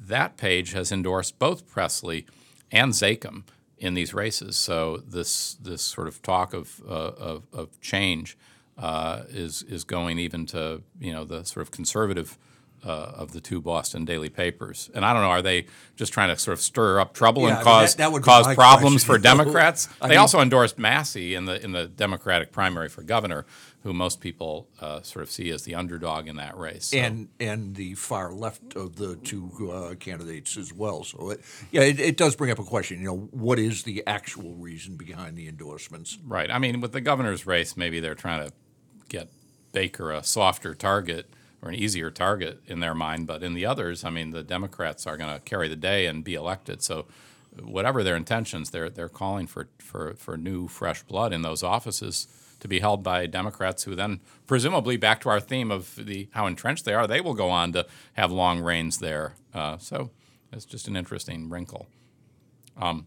that 0.05 0.37
page 0.37 0.73
has 0.73 0.91
endorsed 0.91 1.39
both 1.39 1.67
Pressley 1.67 2.25
and 2.71 2.93
Zakim 2.93 3.43
in 3.77 3.93
these 3.93 4.13
races. 4.13 4.57
So 4.57 4.97
this 4.97 5.55
this 5.55 5.81
sort 5.81 6.07
of 6.07 6.21
talk 6.21 6.53
of 6.53 6.81
uh, 6.87 6.91
of, 6.91 7.43
of 7.53 7.79
change 7.81 8.37
uh, 8.77 9.23
is 9.29 9.63
is 9.63 9.83
going 9.83 10.19
even 10.19 10.45
to 10.47 10.81
you 10.99 11.13
know 11.13 11.25
the 11.25 11.43
sort 11.45 11.61
of 11.61 11.71
conservative. 11.71 12.37
Uh, 12.85 13.11
of 13.15 13.31
the 13.33 13.41
two 13.41 13.59
Boston 13.59 14.05
daily 14.05 14.29
papers, 14.29 14.89
and 14.93 15.03
I 15.03 15.11
don't 15.11 15.23
know, 15.23 15.29
are 15.29 15.41
they 15.41 15.65
just 15.97 16.13
trying 16.13 16.29
to 16.29 16.37
sort 16.37 16.53
of 16.53 16.61
stir 16.61 16.99
up 16.99 17.13
trouble 17.13 17.41
Yeah, 17.41 17.47
I 17.47 17.49
and 17.49 17.57
mean, 17.57 17.65
cause 17.65 17.95
that- 17.95 17.97
that 17.97 18.11
would 18.13 18.21
cause 18.23 18.53
problems 18.55 19.03
question, 19.03 19.15
for? 19.15 19.17
Democrats? 19.17 19.89
They 20.01 20.09
mean- 20.09 20.17
also 20.19 20.39
endorsed 20.39 20.77
Massie 20.77 21.33
in 21.33 21.45
the 21.45 21.61
in 21.61 21.71
the 21.71 21.87
Democratic 21.87 22.51
primary 22.51 22.87
for 22.87 23.01
governor, 23.01 23.45
who 23.81 23.93
most 23.93 24.21
people 24.21 24.69
uh, 24.79 25.01
sort 25.01 25.23
of 25.23 25.31
see 25.31 25.49
as 25.49 25.63
the 25.63 25.73
underdog 25.75 26.27
in 26.27 26.35
that 26.37 26.55
race. 26.55 26.85
So- 26.91 26.97
and 26.99 27.29
and 27.39 27.75
the 27.75 27.95
far 27.95 28.31
left 28.31 28.75
of 28.75 28.95
the 28.97 29.15
two 29.17 29.71
uh, 29.73 29.95
candidates 29.95 30.55
as 30.55 30.71
well. 30.71 31.03
So 31.03 31.31
it, 31.31 31.41
yeah, 31.71 31.81
it, 31.81 31.99
it 31.99 32.15
does 32.15 32.35
bring 32.35 32.51
up 32.51 32.59
a 32.59 32.63
question. 32.63 32.99
You 32.99 33.05
know, 33.05 33.17
what 33.31 33.57
is 33.59 33.83
the 33.83 34.03
actual 34.05 34.53
reason 34.53 34.95
behind 34.97 35.35
the 35.35 35.47
endorsements? 35.49 36.19
Right. 36.25 36.49
I 36.51 36.59
mean, 36.59 36.79
with 36.79 36.91
the 36.93 37.01
governor's 37.01 37.45
race, 37.47 37.75
maybe 37.75 37.99
they're 37.99 38.15
trying 38.15 38.47
to 38.47 38.53
get 39.09 39.29
Baker 39.73 40.11
a 40.11 40.23
softer 40.23 40.73
target 40.75 41.33
or 41.61 41.69
an 41.69 41.75
easier 41.75 42.11
target 42.11 42.61
in 42.67 42.79
their 42.79 42.93
mind. 42.93 43.27
But 43.27 43.43
in 43.43 43.53
the 43.53 43.65
others, 43.65 44.03
I 44.03 44.09
mean, 44.09 44.31
the 44.31 44.43
Democrats 44.43 45.07
are 45.07 45.17
going 45.17 45.33
to 45.33 45.39
carry 45.41 45.67
the 45.67 45.75
day 45.75 46.05
and 46.05 46.23
be 46.23 46.35
elected. 46.35 46.83
So, 46.83 47.05
whatever 47.61 48.03
their 48.03 48.15
intentions, 48.15 48.69
they're 48.69 48.89
they're 48.89 49.09
calling 49.09 49.47
for 49.47 49.67
for 49.79 50.13
for 50.15 50.37
new, 50.37 50.67
fresh 50.67 51.03
blood 51.03 51.33
in 51.33 51.41
those 51.41 51.63
offices 51.63 52.27
to 52.59 52.67
be 52.67 52.79
held 52.79 53.03
by 53.03 53.27
Democrats 53.27 53.83
who 53.83 53.95
then, 53.95 54.19
presumably, 54.47 54.97
back 54.97 55.21
to 55.21 55.29
our 55.29 55.39
theme 55.39 55.71
of 55.71 55.95
the 55.95 56.27
how 56.31 56.47
entrenched 56.47 56.85
they 56.85 56.93
are, 56.93 57.07
they 57.07 57.21
will 57.21 57.35
go 57.35 57.49
on 57.49 57.71
to 57.73 57.85
have 58.13 58.31
long 58.31 58.59
reigns 58.61 58.97
there. 58.99 59.33
Uh, 59.53 59.77
so, 59.77 60.09
it's 60.51 60.65
just 60.65 60.87
an 60.87 60.95
interesting 60.95 61.49
wrinkle. 61.49 61.87
Um, 62.75 63.05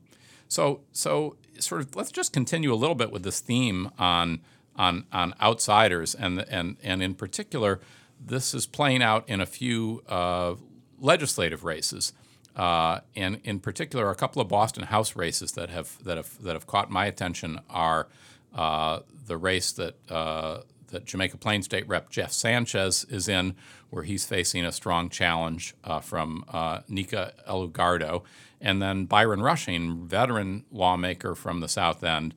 So, 0.49 0.80
so 0.92 1.37
sort 1.61 1.80
of 1.80 1.95
let's 1.95 2.11
just 2.11 2.33
continue 2.33 2.73
a 2.73 2.75
little 2.75 2.97
bit 2.97 3.12
with 3.12 3.23
this 3.23 3.40
theme 3.40 3.90
on 3.99 4.40
on 4.75 5.04
on 5.12 5.35
outsiders, 5.40 6.14
and 6.14 6.40
and 6.49 6.76
and 6.83 7.02
in 7.02 7.14
particular, 7.14 7.78
this 8.25 8.55
is 8.55 8.67
playing 8.67 9.03
out 9.03 9.29
in 9.29 9.41
a 9.41 9.47
few 9.47 10.03
uh, 10.09 10.55
legislative 10.99 11.65
races, 11.65 12.12
uh, 12.55 13.00
and 13.17 13.41
in 13.45 13.61
particular, 13.61 14.11
a 14.11 14.15
couple 14.15 14.43
of 14.43 14.49
Boston 14.49 14.85
House 14.85 15.17
races 15.17 15.53
that 15.53 15.71
have 15.71 16.03
that 16.05 16.17
have 16.17 16.43
that 16.43 16.55
have 16.55 16.67
caught 16.67 16.91
my 16.91 17.07
attention 17.07 17.61
are 17.69 18.09
uh, 18.55 19.00
the 19.27 19.37
race 19.37 19.73
that. 19.73 19.97
Uh, 20.11 20.62
that 20.89 21.05
Jamaica 21.05 21.37
Plain 21.37 21.62
State 21.62 21.87
Rep 21.87 22.11
Jeff 22.11 22.33
Sanchez 22.33 23.05
is 23.09 23.29
in, 23.29 23.55
where 23.91 24.03
he's 24.03 24.27
facing 24.27 24.65
a 24.65 24.73
strong 24.73 25.09
challenge 25.09 25.73
uh, 25.85 26.00
from 26.00 26.45
uh, 26.49 26.81
Nika 26.89 27.33
Elugardo. 27.49 28.25
And 28.61 28.83
then 28.83 29.05
Byron 29.05 29.41
Rushing, 29.41 30.09
veteran 30.09 30.65
lawmaker 30.73 31.37
from 31.37 31.61
the 31.61 31.69
South 31.69 32.03
End, 32.03 32.35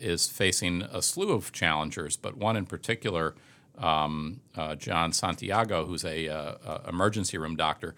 is 0.00 0.28
facing 0.28 0.80
a 0.80 1.02
slew 1.02 1.30
of 1.32 1.52
challengers, 1.52 2.16
but 2.16 2.38
one 2.38 2.56
in 2.56 2.64
particular, 2.64 3.34
um, 3.78 4.40
uh, 4.56 4.74
Jon 4.74 5.12
Santiago, 5.12 5.86
who's 5.86 6.04
a, 6.04 6.28
uh, 6.28 6.54
uh, 6.64 6.78
emergency 6.88 7.38
room 7.38 7.56
doctor, 7.56 7.94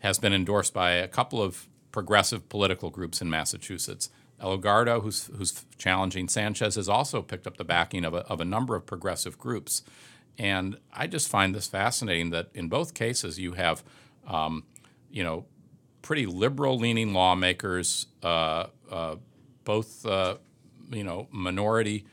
has 0.00 0.18
been 0.18 0.32
endorsed 0.32 0.74
by 0.74 0.92
a 0.92 1.08
couple 1.08 1.42
of 1.42 1.68
progressive 1.92 2.48
political 2.48 2.90
groups 2.90 3.20
in 3.20 3.30
Massachusetts. 3.30 4.10
Elugardo, 4.40 5.02
who's, 5.02 5.30
who's 5.36 5.64
challenging 5.78 6.28
Sanchez, 6.28 6.74
has 6.74 6.88
also 6.88 7.22
picked 7.22 7.46
up 7.46 7.56
the 7.56 7.64
backing 7.64 8.04
of 8.04 8.14
a, 8.14 8.18
of 8.26 8.40
a 8.40 8.44
number 8.44 8.74
of 8.74 8.84
progressive 8.84 9.38
groups. 9.38 9.82
And 10.38 10.76
I 10.92 11.06
just 11.06 11.28
find 11.28 11.54
this 11.54 11.68
fascinating 11.68 12.30
that 12.30 12.48
in 12.54 12.68
both 12.68 12.94
cases 12.94 13.38
you 13.38 13.52
have, 13.52 13.84
um, 14.26 14.64
you 15.10 15.22
know, 15.22 15.46
pretty 16.02 16.26
liberal 16.26 16.76
leaning 16.76 17.14
lawmakers, 17.14 18.06
uh, 18.22 18.66
uh, 18.90 19.16
both, 19.64 20.04
uh, 20.04 20.36
you 20.90 21.04
know, 21.04 21.28
minority 21.30 22.04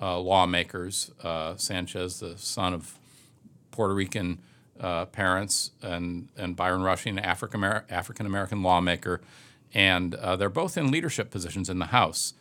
lawmakers. 0.00 1.10
Uh, 1.22 1.56
Sanchez, 1.56 2.20
the 2.20 2.36
son 2.38 2.74
of 2.74 2.98
Puerto 3.70 3.94
Rican 3.94 4.40
uh, 4.80 5.04
parents, 5.06 5.72
and, 5.82 6.28
and 6.36 6.56
Byron 6.56 6.82
Rushing, 6.82 7.18
an 7.18 7.24
African 7.24 8.26
American 8.26 8.62
lawmaker. 8.62 9.20
And 9.72 10.14
uh, 10.14 10.36
they're 10.36 10.48
both 10.48 10.76
in 10.76 10.90
leadership 10.90 11.30
positions 11.30 11.68
in 11.68 11.78
the 11.78 11.86
House, 11.86 12.34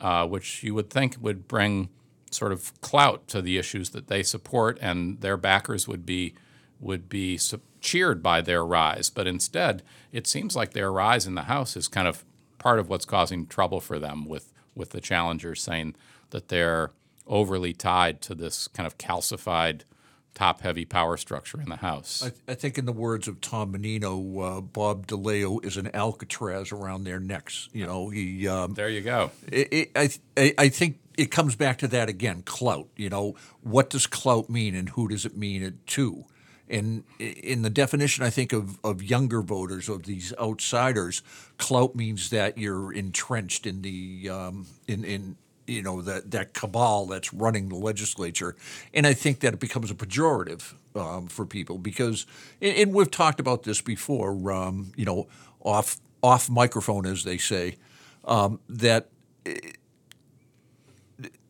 uh, 0.00 0.26
which 0.26 0.62
you 0.62 0.74
would 0.74 0.88
think 0.88 1.16
would 1.20 1.46
bring 1.46 1.90
sort 2.30 2.52
of 2.52 2.80
clout 2.80 3.26
to 3.28 3.42
the 3.42 3.58
issues 3.58 3.90
that 3.90 4.06
they 4.06 4.22
support, 4.22 4.78
and 4.80 5.20
their 5.20 5.36
backers 5.36 5.86
would 5.88 6.06
be 6.06 6.34
would 6.78 7.08
be 7.10 7.38
cheered 7.80 8.22
by 8.22 8.40
their 8.40 8.64
rise. 8.64 9.10
But 9.10 9.26
instead, 9.26 9.82
it 10.12 10.26
seems 10.26 10.56
like 10.56 10.72
their 10.72 10.90
rise 10.90 11.26
in 11.26 11.34
the 11.34 11.42
House 11.42 11.76
is 11.76 11.88
kind 11.88 12.08
of 12.08 12.24
part 12.58 12.78
of 12.78 12.88
what's 12.88 13.04
causing 13.04 13.46
trouble 13.46 13.80
for 13.80 13.98
them 13.98 14.26
with 14.26 14.52
with 14.74 14.90
the 14.90 15.00
challengers 15.00 15.60
saying 15.60 15.94
that 16.30 16.48
they're 16.48 16.92
overly 17.30 17.72
tied 17.72 18.20
to 18.22 18.34
this 18.34 18.68
kind 18.68 18.86
of 18.86 18.98
calcified 18.98 19.82
top 20.34 20.60
heavy 20.60 20.84
power 20.84 21.16
structure 21.16 21.60
in 21.60 21.68
the 21.68 21.76
House. 21.76 22.22
I, 22.22 22.52
I 22.52 22.54
think, 22.54 22.78
in 22.78 22.84
the 22.84 22.92
words 22.92 23.28
of 23.28 23.40
Tom 23.40 23.72
Menino, 23.72 24.40
uh, 24.40 24.60
Bob 24.60 25.06
DeLeo 25.06 25.64
is 25.64 25.76
an 25.76 25.94
Alcatraz 25.94 26.72
around 26.72 27.04
their 27.04 27.20
necks. 27.20 27.68
You 27.72 27.86
know, 27.86 28.10
he. 28.10 28.46
Um, 28.46 28.74
there 28.74 28.88
you 28.88 29.00
go. 29.00 29.30
it, 29.50 29.68
it, 29.72 29.90
I, 29.96 30.10
I 30.36 30.54
I 30.58 30.68
think 30.68 30.98
it 31.16 31.30
comes 31.30 31.56
back 31.56 31.78
to 31.78 31.88
that 31.88 32.08
again. 32.08 32.42
Clout. 32.42 32.88
You 32.96 33.08
know, 33.08 33.36
what 33.62 33.90
does 33.90 34.06
clout 34.06 34.50
mean, 34.50 34.74
and 34.74 34.90
who 34.90 35.08
does 35.08 35.24
it 35.24 35.36
mean 35.36 35.62
it 35.62 35.86
to? 35.88 36.24
And 36.68 37.02
in 37.18 37.62
the 37.62 37.70
definition, 37.70 38.24
I 38.24 38.30
think 38.30 38.52
of, 38.52 38.78
of 38.84 39.02
younger 39.02 39.42
voters, 39.42 39.88
of 39.88 40.04
these 40.04 40.32
outsiders, 40.38 41.20
clout 41.58 41.96
means 41.96 42.30
that 42.30 42.56
you're 42.56 42.92
entrenched 42.92 43.66
in 43.66 43.82
the 43.82 44.30
um, 44.30 44.66
in 44.86 45.04
in 45.04 45.36
you 45.70 45.82
know 45.82 46.02
that 46.02 46.30
that 46.32 46.52
cabal 46.52 47.06
that's 47.06 47.32
running 47.32 47.68
the 47.68 47.76
legislature, 47.76 48.56
and 48.92 49.06
I 49.06 49.14
think 49.14 49.40
that 49.40 49.54
it 49.54 49.60
becomes 49.60 49.90
a 49.90 49.94
pejorative 49.94 50.74
um, 50.94 51.28
for 51.28 51.46
people 51.46 51.78
because, 51.78 52.26
and, 52.60 52.76
and 52.76 52.94
we've 52.94 53.10
talked 53.10 53.40
about 53.40 53.62
this 53.62 53.80
before. 53.80 54.52
Um, 54.52 54.92
you 54.96 55.04
know, 55.04 55.28
off 55.60 55.98
off 56.22 56.50
microphone, 56.50 57.06
as 57.06 57.24
they 57.24 57.38
say, 57.38 57.76
um, 58.24 58.60
that 58.68 59.08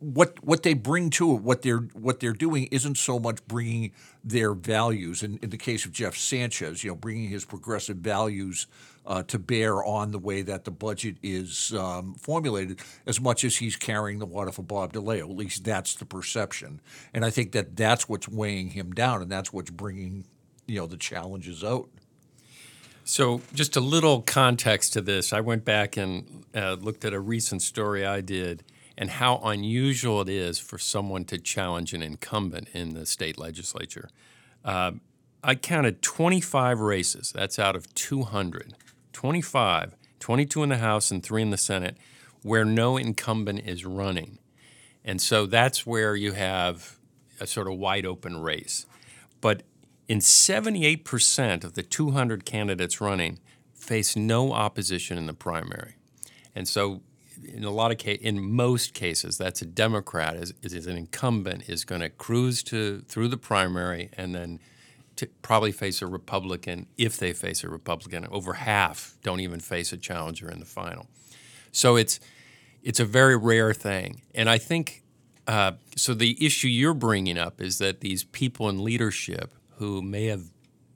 what 0.00 0.42
what 0.42 0.62
they 0.62 0.74
bring 0.74 1.10
to 1.10 1.34
it, 1.34 1.42
what 1.42 1.62
they're 1.62 1.78
what 1.92 2.20
they're 2.20 2.32
doing, 2.32 2.68
isn't 2.70 2.96
so 2.96 3.18
much 3.18 3.44
bringing 3.46 3.92
their 4.24 4.54
values. 4.54 5.22
In, 5.22 5.38
in 5.42 5.50
the 5.50 5.58
case 5.58 5.84
of 5.84 5.92
Jeff 5.92 6.16
Sanchez, 6.16 6.82
you 6.82 6.90
know, 6.90 6.96
bringing 6.96 7.28
his 7.28 7.44
progressive 7.44 7.98
values 7.98 8.66
uh, 9.06 9.22
to 9.24 9.38
bear 9.38 9.84
on 9.84 10.10
the 10.10 10.18
way 10.18 10.42
that 10.42 10.64
the 10.64 10.70
budget 10.70 11.16
is 11.22 11.72
um, 11.74 12.14
formulated, 12.14 12.80
as 13.06 13.20
much 13.20 13.44
as 13.44 13.56
he's 13.56 13.76
carrying 13.76 14.18
the 14.18 14.26
water 14.26 14.52
for 14.52 14.62
Bob 14.62 14.92
DeLeo. 14.92 15.22
At 15.22 15.36
least 15.36 15.64
that's 15.64 15.94
the 15.94 16.04
perception, 16.04 16.80
and 17.14 17.24
I 17.24 17.30
think 17.30 17.52
that 17.52 17.76
that's 17.76 18.08
what's 18.08 18.28
weighing 18.28 18.70
him 18.70 18.92
down, 18.92 19.22
and 19.22 19.30
that's 19.30 19.52
what's 19.52 19.70
bringing 19.70 20.26
you 20.66 20.80
know 20.80 20.86
the 20.86 20.96
challenges 20.96 21.64
out. 21.64 21.88
So, 23.04 23.40
just 23.54 23.76
a 23.76 23.80
little 23.80 24.22
context 24.22 24.92
to 24.92 25.00
this. 25.00 25.32
I 25.32 25.40
went 25.40 25.64
back 25.64 25.96
and 25.96 26.44
uh, 26.54 26.74
looked 26.74 27.04
at 27.04 27.12
a 27.12 27.18
recent 27.18 27.62
story 27.62 28.06
I 28.06 28.20
did 28.20 28.62
and 28.96 29.10
how 29.10 29.38
unusual 29.38 30.20
it 30.20 30.28
is 30.28 30.58
for 30.58 30.78
someone 30.78 31.24
to 31.24 31.38
challenge 31.38 31.94
an 31.94 32.02
incumbent 32.02 32.68
in 32.74 32.94
the 32.94 33.06
state 33.06 33.38
legislature. 33.38 34.10
Uh, 34.64 34.92
I 35.42 35.54
counted 35.54 36.02
25 36.02 36.80
races, 36.80 37.32
that's 37.34 37.58
out 37.58 37.76
of 37.76 37.92
200. 37.94 38.74
25, 39.12 39.96
22 40.18 40.62
in 40.62 40.68
the 40.68 40.78
House 40.78 41.10
and 41.10 41.22
three 41.22 41.42
in 41.42 41.50
the 41.50 41.56
Senate, 41.56 41.96
where 42.42 42.64
no 42.64 42.96
incumbent 42.96 43.60
is 43.66 43.84
running. 43.84 44.38
And 45.04 45.20
so 45.20 45.46
that's 45.46 45.86
where 45.86 46.14
you 46.14 46.32
have 46.32 46.98
a 47.40 47.46
sort 47.46 47.68
of 47.68 47.78
wide 47.78 48.06
open 48.06 48.40
race. 48.40 48.86
But 49.40 49.62
in 50.08 50.18
78% 50.18 51.64
of 51.64 51.74
the 51.74 51.82
200 51.82 52.44
candidates 52.44 53.00
running, 53.00 53.38
face 53.74 54.16
no 54.16 54.52
opposition 54.52 55.16
in 55.16 55.26
the 55.26 55.34
primary. 55.34 55.96
And 56.54 56.68
so 56.68 57.00
in 57.42 57.64
a 57.64 57.70
lot 57.70 57.90
of 57.90 57.98
case, 57.98 58.18
in 58.20 58.40
most 58.40 58.92
cases, 58.92 59.38
that's 59.38 59.62
a 59.62 59.66
Democrat 59.66 60.36
is, 60.36 60.52
is 60.62 60.86
an 60.86 60.96
incumbent 60.96 61.68
is 61.68 61.84
going 61.84 62.02
to 62.02 62.10
cruise 62.10 62.62
to 62.64 63.00
through 63.08 63.28
the 63.28 63.36
primary 63.36 64.10
and 64.16 64.34
then 64.34 64.60
to 65.20 65.26
probably 65.42 65.72
face 65.72 66.02
a 66.02 66.06
Republican 66.06 66.86
if 66.96 67.16
they 67.18 67.32
face 67.32 67.62
a 67.62 67.68
Republican. 67.68 68.26
Over 68.30 68.54
half 68.54 69.16
don't 69.22 69.40
even 69.40 69.60
face 69.60 69.92
a 69.92 69.96
challenger 69.96 70.50
in 70.50 70.60
the 70.60 70.66
final. 70.66 71.06
So 71.72 71.96
it's 71.96 72.20
it's 72.82 72.98
a 72.98 73.04
very 73.04 73.36
rare 73.36 73.74
thing, 73.74 74.22
and 74.34 74.48
I 74.48 74.58
think 74.58 75.02
uh, 75.46 75.72
so. 75.96 76.14
The 76.14 76.44
issue 76.44 76.68
you're 76.68 76.94
bringing 76.94 77.36
up 77.36 77.60
is 77.60 77.78
that 77.78 78.00
these 78.00 78.24
people 78.24 78.68
in 78.68 78.82
leadership 78.82 79.54
who 79.76 80.00
may 80.00 80.26
have 80.26 80.44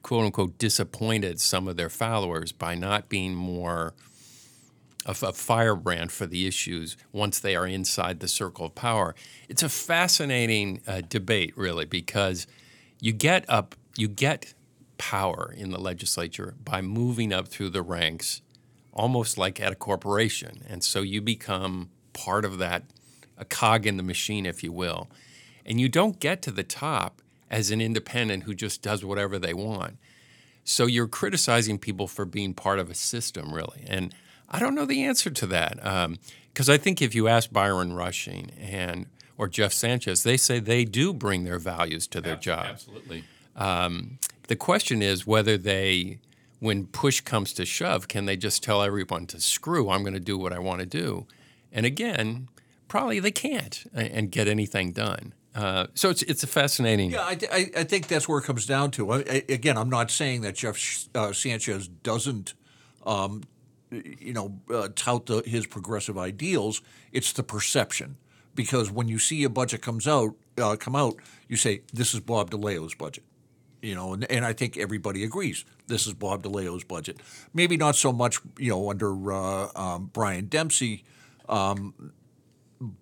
quote 0.02 0.24
unquote 0.24 0.58
disappointed 0.58 1.40
some 1.40 1.68
of 1.68 1.76
their 1.76 1.90
followers 1.90 2.52
by 2.52 2.74
not 2.74 3.08
being 3.08 3.34
more 3.34 3.94
of 5.06 5.22
a 5.22 5.32
firebrand 5.32 6.10
for 6.10 6.26
the 6.26 6.46
issues 6.46 6.96
once 7.12 7.38
they 7.38 7.54
are 7.54 7.66
inside 7.66 8.20
the 8.20 8.28
circle 8.28 8.66
of 8.66 8.74
power. 8.74 9.14
It's 9.48 9.62
a 9.62 9.68
fascinating 9.68 10.80
uh, 10.86 11.02
debate, 11.08 11.56
really, 11.56 11.84
because 11.84 12.46
you 13.00 13.12
get 13.12 13.44
up, 13.48 13.74
you 13.96 14.08
get 14.08 14.54
power 14.98 15.52
in 15.56 15.70
the 15.70 15.80
legislature 15.80 16.54
by 16.64 16.80
moving 16.80 17.32
up 17.32 17.48
through 17.48 17.70
the 17.70 17.82
ranks 17.82 18.42
almost 18.92 19.36
like 19.36 19.60
at 19.60 19.72
a 19.72 19.74
corporation. 19.74 20.64
And 20.68 20.82
so 20.82 21.02
you 21.02 21.20
become 21.20 21.90
part 22.12 22.44
of 22.44 22.58
that, 22.58 22.84
a 23.36 23.44
cog 23.44 23.86
in 23.86 23.96
the 23.96 24.02
machine, 24.02 24.46
if 24.46 24.62
you 24.62 24.72
will. 24.72 25.10
And 25.66 25.80
you 25.80 25.88
don't 25.88 26.20
get 26.20 26.42
to 26.42 26.50
the 26.50 26.62
top 26.62 27.20
as 27.50 27.70
an 27.70 27.80
independent 27.80 28.44
who 28.44 28.54
just 28.54 28.82
does 28.82 29.04
whatever 29.04 29.38
they 29.38 29.52
want. 29.52 29.96
So 30.62 30.86
you're 30.86 31.08
criticizing 31.08 31.78
people 31.78 32.06
for 32.06 32.24
being 32.24 32.54
part 32.54 32.78
of 32.78 32.88
a 32.88 32.94
system, 32.94 33.52
really. 33.52 33.84
And 33.86 34.14
I 34.48 34.58
don't 34.60 34.74
know 34.74 34.86
the 34.86 35.04
answer 35.04 35.30
to 35.30 35.46
that. 35.48 35.76
Because 35.76 36.68
um, 36.68 36.74
I 36.74 36.78
think 36.78 37.02
if 37.02 37.14
you 37.14 37.28
ask 37.28 37.52
Byron 37.52 37.92
Rushing 37.92 38.50
and 38.60 39.06
or 39.36 39.48
Jeff 39.48 39.72
Sanchez, 39.72 40.22
they 40.22 40.36
say 40.36 40.60
they 40.60 40.84
do 40.84 41.12
bring 41.12 41.44
their 41.44 41.58
values 41.58 42.06
to 42.08 42.20
their 42.20 42.36
job. 42.36 42.66
Absolutely. 42.70 43.24
Um, 43.56 44.18
the 44.48 44.56
question 44.56 45.02
is 45.02 45.26
whether 45.26 45.56
they, 45.56 46.18
when 46.60 46.86
push 46.86 47.20
comes 47.20 47.52
to 47.54 47.64
shove, 47.64 48.08
can 48.08 48.26
they 48.26 48.36
just 48.36 48.62
tell 48.62 48.82
everyone 48.82 49.26
to 49.28 49.40
screw? 49.40 49.90
I'm 49.90 50.02
going 50.02 50.14
to 50.14 50.20
do 50.20 50.38
what 50.38 50.52
I 50.52 50.58
want 50.58 50.80
to 50.80 50.86
do, 50.86 51.26
and 51.72 51.86
again, 51.86 52.48
probably 52.88 53.20
they 53.20 53.30
can't 53.30 53.84
and 53.94 54.30
get 54.30 54.48
anything 54.48 54.92
done. 54.92 55.34
Uh, 55.54 55.86
so 55.94 56.10
it's 56.10 56.22
it's 56.22 56.42
a 56.42 56.48
fascinating. 56.48 57.12
Yeah, 57.12 57.22
I, 57.22 57.38
I, 57.52 57.70
I, 57.76 57.84
think 57.84 58.08
that's 58.08 58.28
where 58.28 58.40
it 58.40 58.44
comes 58.44 58.66
down 58.66 58.90
to. 58.92 59.12
I, 59.12 59.44
again, 59.48 59.78
I'm 59.78 59.88
not 59.88 60.10
saying 60.10 60.40
that 60.40 60.56
Jeff 60.56 61.08
uh, 61.14 61.32
Sanchez 61.32 61.86
doesn't, 61.86 62.54
um, 63.06 63.44
you 63.90 64.32
know, 64.32 64.58
uh, 64.68 64.88
tout 64.96 65.26
the, 65.26 65.42
his 65.46 65.66
progressive 65.68 66.18
ideals. 66.18 66.82
It's 67.12 67.32
the 67.32 67.44
perception 67.44 68.16
because 68.56 68.90
when 68.90 69.06
you 69.06 69.20
see 69.20 69.44
a 69.44 69.48
budget 69.48 69.80
comes 69.80 70.08
out, 70.08 70.34
uh, 70.58 70.74
come 70.74 70.96
out, 70.96 71.14
you 71.48 71.56
say 71.56 71.82
this 71.92 72.14
is 72.14 72.20
Bob 72.20 72.50
DeLeo's 72.50 72.94
budget 72.94 73.22
you 73.84 73.94
know, 73.94 74.14
and, 74.14 74.30
and 74.30 74.44
I 74.44 74.52
think 74.52 74.76
everybody 74.76 75.24
agrees 75.24 75.64
this 75.86 76.06
is 76.06 76.14
Bob 76.14 76.42
DeLeo's 76.42 76.84
budget. 76.84 77.20
Maybe 77.52 77.76
not 77.76 77.96
so 77.96 78.12
much, 78.12 78.38
you 78.58 78.70
know, 78.70 78.90
under 78.90 79.32
uh, 79.32 79.68
um, 79.76 80.10
Brian 80.12 80.46
Dempsey, 80.46 81.04
um, 81.48 82.12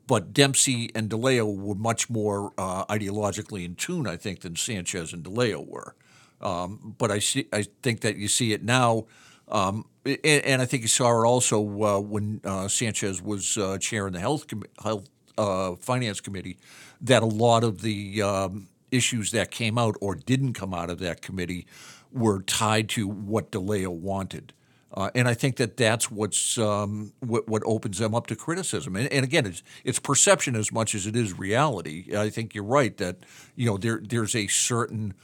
but 0.07 0.33
Dempsey 0.33 0.91
and 0.95 1.09
DeLeo 1.09 1.57
were 1.57 1.75
much 1.75 2.11
more 2.11 2.53
uh, 2.59 2.85
ideologically 2.87 3.65
in 3.65 3.77
tune, 3.77 4.07
I 4.07 4.17
think, 4.17 4.41
than 4.41 4.57
Sanchez 4.57 5.13
and 5.13 5.25
DeLeo 5.25 5.67
were. 5.67 5.95
Um, 6.41 6.97
but 6.99 7.11
I 7.13 7.21
see, 7.21 7.47
I 7.53 7.67
think 7.83 8.01
that 8.01 8.17
you 8.17 8.27
see 8.27 8.53
it 8.53 8.65
now, 8.65 9.07
um, 9.49 9.87
and, 10.05 10.19
and, 10.25 10.63
I 10.63 10.65
think 10.65 10.83
you 10.83 10.89
saw 10.89 11.23
it 11.23 11.27
also 11.27 11.61
uh, 11.61 12.01
when 12.01 12.41
uh, 12.45 12.67
Sanchez 12.67 13.23
was 13.23 13.57
uh, 13.57 13.79
chairing 13.79 14.15
the 14.15 14.19
health 14.19 14.49
com- 14.49 14.65
health 14.83 15.09
uh, 15.39 15.77
finance 15.77 16.21
committee, 16.21 16.59
that 17.01 17.23
a 17.23 17.27
lot 17.27 17.63
of 17.63 17.83
the 17.83 18.23
um, 18.23 18.69
issues 18.93 19.33
that 19.33 19.51
came 19.51 19.79
out 19.79 19.97
or 20.01 20.15
didn't 20.15 20.53
come 20.53 20.73
out 20.73 20.91
of 20.91 20.99
that 21.01 21.23
committee 21.23 21.67
were 22.13 22.43
tied 22.43 22.89
to 22.91 23.09
what 23.09 23.51
DeLeo 23.51 23.89
wanted. 23.89 24.53
Uh, 24.95 25.11
and 25.15 25.27
I 25.27 25.33
think 25.33 25.57
that 25.57 25.79
that's 25.79 26.11
what's 26.11 26.59
um, 26.59 27.13
what, 27.21 27.49
what, 27.49 27.63
opens 27.65 27.99
them 27.99 28.15
up 28.15 28.27
to 28.27 28.37
criticism. 28.37 28.95
And, 28.95 29.11
and, 29.11 29.25
again, 29.25 29.47
it's 29.47 29.63
it's 29.85 29.99
perception 29.99 30.55
as 30.55 30.71
much 30.71 30.95
as 30.95 31.07
it 31.07 31.17
is 31.17 31.39
reality. 31.39 32.15
I 32.15 32.29
think 32.29 32.55
you're 32.55 32.63
right 32.65 32.95
that 32.99 33.17
you 33.57 33.67
know 33.67 33.79
there 33.79 34.03
there's 34.05 34.37
a 34.37 34.49
certain 34.49 35.15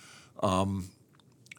um, 0.42 0.88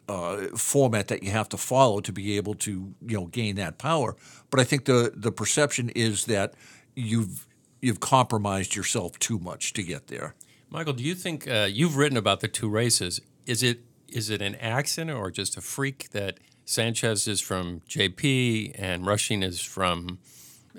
uh, 0.08 0.48
format 0.56 1.06
that 1.06 1.22
you 1.22 1.30
have 1.30 1.48
to 1.50 1.56
follow 1.56 2.00
to 2.00 2.12
be 2.12 2.36
able 2.36 2.54
to 2.54 2.94
you 3.06 3.16
know 3.16 3.26
gain 3.26 3.54
that 3.56 3.78
power. 3.78 4.16
But 4.50 4.58
I 4.58 4.64
think 4.64 4.86
the 4.86 5.12
the 5.14 5.30
perception 5.30 5.90
is 5.90 6.24
that 6.24 6.54
you've 6.96 7.46
you've 7.80 8.00
compromised 8.00 8.74
yourself 8.74 9.20
too 9.20 9.38
much 9.38 9.72
to 9.74 9.84
get 9.84 10.08
there. 10.08 10.34
Michael, 10.70 10.92
do 10.92 11.02
you 11.02 11.16
think 11.16 11.48
uh, 11.48 11.66
you've 11.68 11.96
written 11.96 12.16
about 12.16 12.40
the 12.40 12.48
two 12.48 12.68
races? 12.68 13.20
Is 13.44 13.62
it 13.62 13.80
is 14.08 14.30
it 14.30 14.40
an 14.40 14.54
accident 14.56 15.16
or 15.16 15.30
just 15.30 15.56
a 15.56 15.60
freak 15.60 16.10
that 16.10 16.38
Sanchez 16.64 17.26
is 17.28 17.40
from 17.40 17.80
JP 17.88 18.74
and 18.76 19.06
Rushing 19.06 19.42
is 19.42 19.60
from 19.60 20.18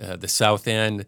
uh, 0.01 0.15
the 0.15 0.29
South 0.29 0.67
End? 0.67 1.05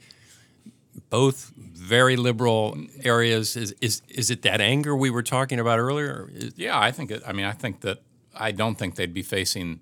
Both 1.10 1.52
very 1.56 2.16
liberal 2.18 2.78
areas. 3.04 3.56
Is, 3.56 3.74
is 3.80 4.02
is 4.10 4.30
it 4.30 4.42
that 4.42 4.60
anger 4.60 4.96
we 4.96 5.10
were 5.10 5.24
talking 5.24 5.60
about 5.60 5.80
earlier? 5.80 6.30
Yeah, 6.56 6.78
I 6.78 6.92
think 6.92 7.10
it. 7.10 7.24
I 7.26 7.32
mean, 7.32 7.46
I 7.46 7.54
think 7.54 7.82
that 7.82 8.00
I 8.36 8.52
don't 8.52 8.76
think 8.76 8.96
they'd 8.96 9.14
be 9.14 9.24
facing 9.24 9.80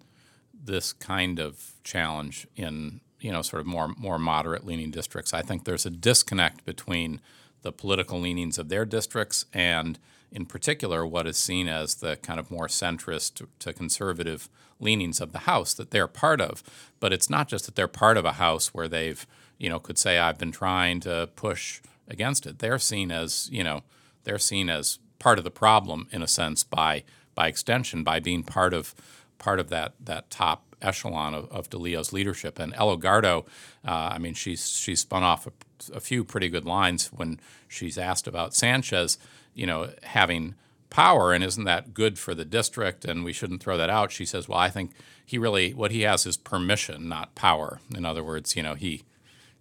this 0.63 0.93
kind 0.93 1.39
of 1.39 1.73
challenge 1.83 2.47
in 2.55 3.01
you 3.19 3.31
know 3.31 3.41
sort 3.41 3.61
of 3.61 3.65
more 3.65 3.87
more 3.97 4.19
moderate 4.19 4.63
leaning 4.63 4.91
districts. 4.91 5.33
I 5.33 5.41
think 5.41 5.65
there's 5.65 5.87
a 5.87 5.89
disconnect 5.89 6.65
between 6.65 7.19
the 7.61 7.71
political 7.71 8.19
leanings 8.19 8.57
of 8.57 8.69
their 8.69 8.85
districts 8.85 9.45
and 9.53 9.99
in 10.31 10.45
particular 10.45 11.05
what 11.05 11.27
is 11.27 11.37
seen 11.37 11.67
as 11.67 11.95
the 11.95 12.15
kind 12.17 12.39
of 12.39 12.49
more 12.49 12.67
centrist 12.67 13.45
to 13.59 13.73
conservative 13.73 14.49
leanings 14.79 15.19
of 15.19 15.31
the 15.31 15.39
house 15.39 15.73
that 15.73 15.91
they're 15.91 16.07
part 16.07 16.41
of. 16.41 16.63
But 16.99 17.13
it's 17.13 17.29
not 17.29 17.47
just 17.47 17.65
that 17.65 17.75
they're 17.75 17.87
part 17.87 18.17
of 18.17 18.25
a 18.25 18.33
house 18.33 18.73
where 18.73 18.87
they've 18.87 19.25
you 19.57 19.69
know 19.69 19.79
could 19.79 19.99
say 19.99 20.17
i've 20.17 20.39
been 20.39 20.51
trying 20.51 20.99
to 21.01 21.29
push 21.35 21.81
against 22.07 22.45
it. 22.45 22.59
They're 22.59 22.79
seen 22.79 23.11
as 23.11 23.49
you 23.51 23.63
know 23.63 23.83
they're 24.23 24.39
seen 24.39 24.69
as 24.69 24.99
part 25.19 25.37
of 25.37 25.43
the 25.43 25.51
problem 25.51 26.07
in 26.11 26.21
a 26.21 26.27
sense 26.27 26.63
by 26.63 27.03
by 27.35 27.47
extension 27.47 28.03
by 28.03 28.19
being 28.19 28.43
part 28.43 28.73
of 28.73 28.95
part 29.37 29.59
of 29.59 29.69
that 29.69 29.93
that 29.99 30.29
top 30.29 30.70
echelon 30.81 31.33
of, 31.33 31.51
of 31.51 31.69
DeLeo's 31.69 32.13
leadership. 32.13 32.59
And 32.59 32.73
Elugardo, 32.73 33.45
uh, 33.85 34.11
I 34.13 34.17
mean, 34.17 34.33
she's 34.33 34.69
she's 34.69 35.01
spun 35.01 35.23
off 35.23 35.47
a, 35.47 35.51
a, 35.93 35.99
few 35.99 36.23
pretty 36.23 36.49
good 36.49 36.65
lines 36.65 37.07
when 37.07 37.39
she's 37.67 37.97
asked 37.97 38.27
about 38.27 38.53
Sanchez, 38.53 39.17
you 39.53 39.65
know, 39.65 39.91
having 40.03 40.55
power 40.89 41.31
and 41.33 41.43
isn't 41.43 41.63
that 41.63 41.93
good 41.93 42.19
for 42.19 42.35
the 42.35 42.45
district 42.45 43.05
and 43.05 43.23
we 43.23 43.33
shouldn't 43.33 43.63
throw 43.63 43.77
that 43.77 43.89
out. 43.89 44.11
She 44.11 44.25
says, 44.25 44.47
well, 44.47 44.59
I 44.59 44.69
think 44.69 44.91
he 45.25 45.37
really 45.37 45.73
what 45.73 45.91
he 45.91 46.01
has 46.01 46.25
is 46.25 46.37
permission, 46.37 47.07
not 47.07 47.35
power. 47.35 47.79
In 47.95 48.05
other 48.05 48.23
words, 48.23 48.55
you 48.55 48.63
know, 48.63 48.75
he 48.75 49.03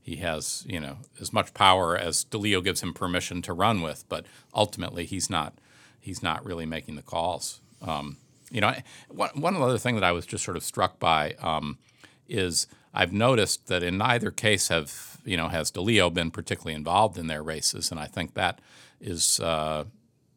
he 0.03 0.17
has 0.17 0.65
you 0.69 0.81
know 0.81 0.99
as 1.21 1.33
much 1.33 1.55
power 1.55 1.97
as 1.97 2.25
DeLeo 2.25 2.63
gives 2.63 2.83
him 2.83 2.93
permission 2.93 3.43
to 3.43 3.53
run 3.53 3.81
with, 3.81 4.05
but 4.09 4.27
ultimately 4.55 5.07
he's 5.07 5.31
not 5.31 5.55
he's 6.01 6.23
not 6.23 6.45
really 6.45 6.67
making 6.67 6.97
the 6.97 7.03
calls. 7.03 7.61
Um, 7.83 8.17
you 8.51 8.61
know, 8.61 8.75
one, 9.09 9.31
one 9.41 9.57
other 9.57 9.79
thing 9.79 9.95
that 9.95 10.05
I 10.05 10.13
was 10.13 10.27
just 10.27 10.45
sort 10.45 10.57
of 10.57 10.63
struck 10.63 10.99
by 10.99 11.35
um, 11.41 11.79
is 12.29 12.67
I've 12.93 13.13
noticed 13.13 13.69
that 13.69 13.83
in 13.83 13.99
neither 13.99 14.31
case 14.31 14.69
have 14.69 15.19
you 15.25 15.37
know 15.37 15.49
has 15.49 15.71
DeLeo 15.71 16.13
been 16.13 16.31
particularly 16.31 16.75
involved 16.75 17.19
in 17.19 17.27
their 17.27 17.43
races, 17.43 17.91
and 17.91 18.01
I 18.01 18.07
think 18.07 18.35
that 18.35 18.61
is 19.01 19.41
uh, 19.41 19.85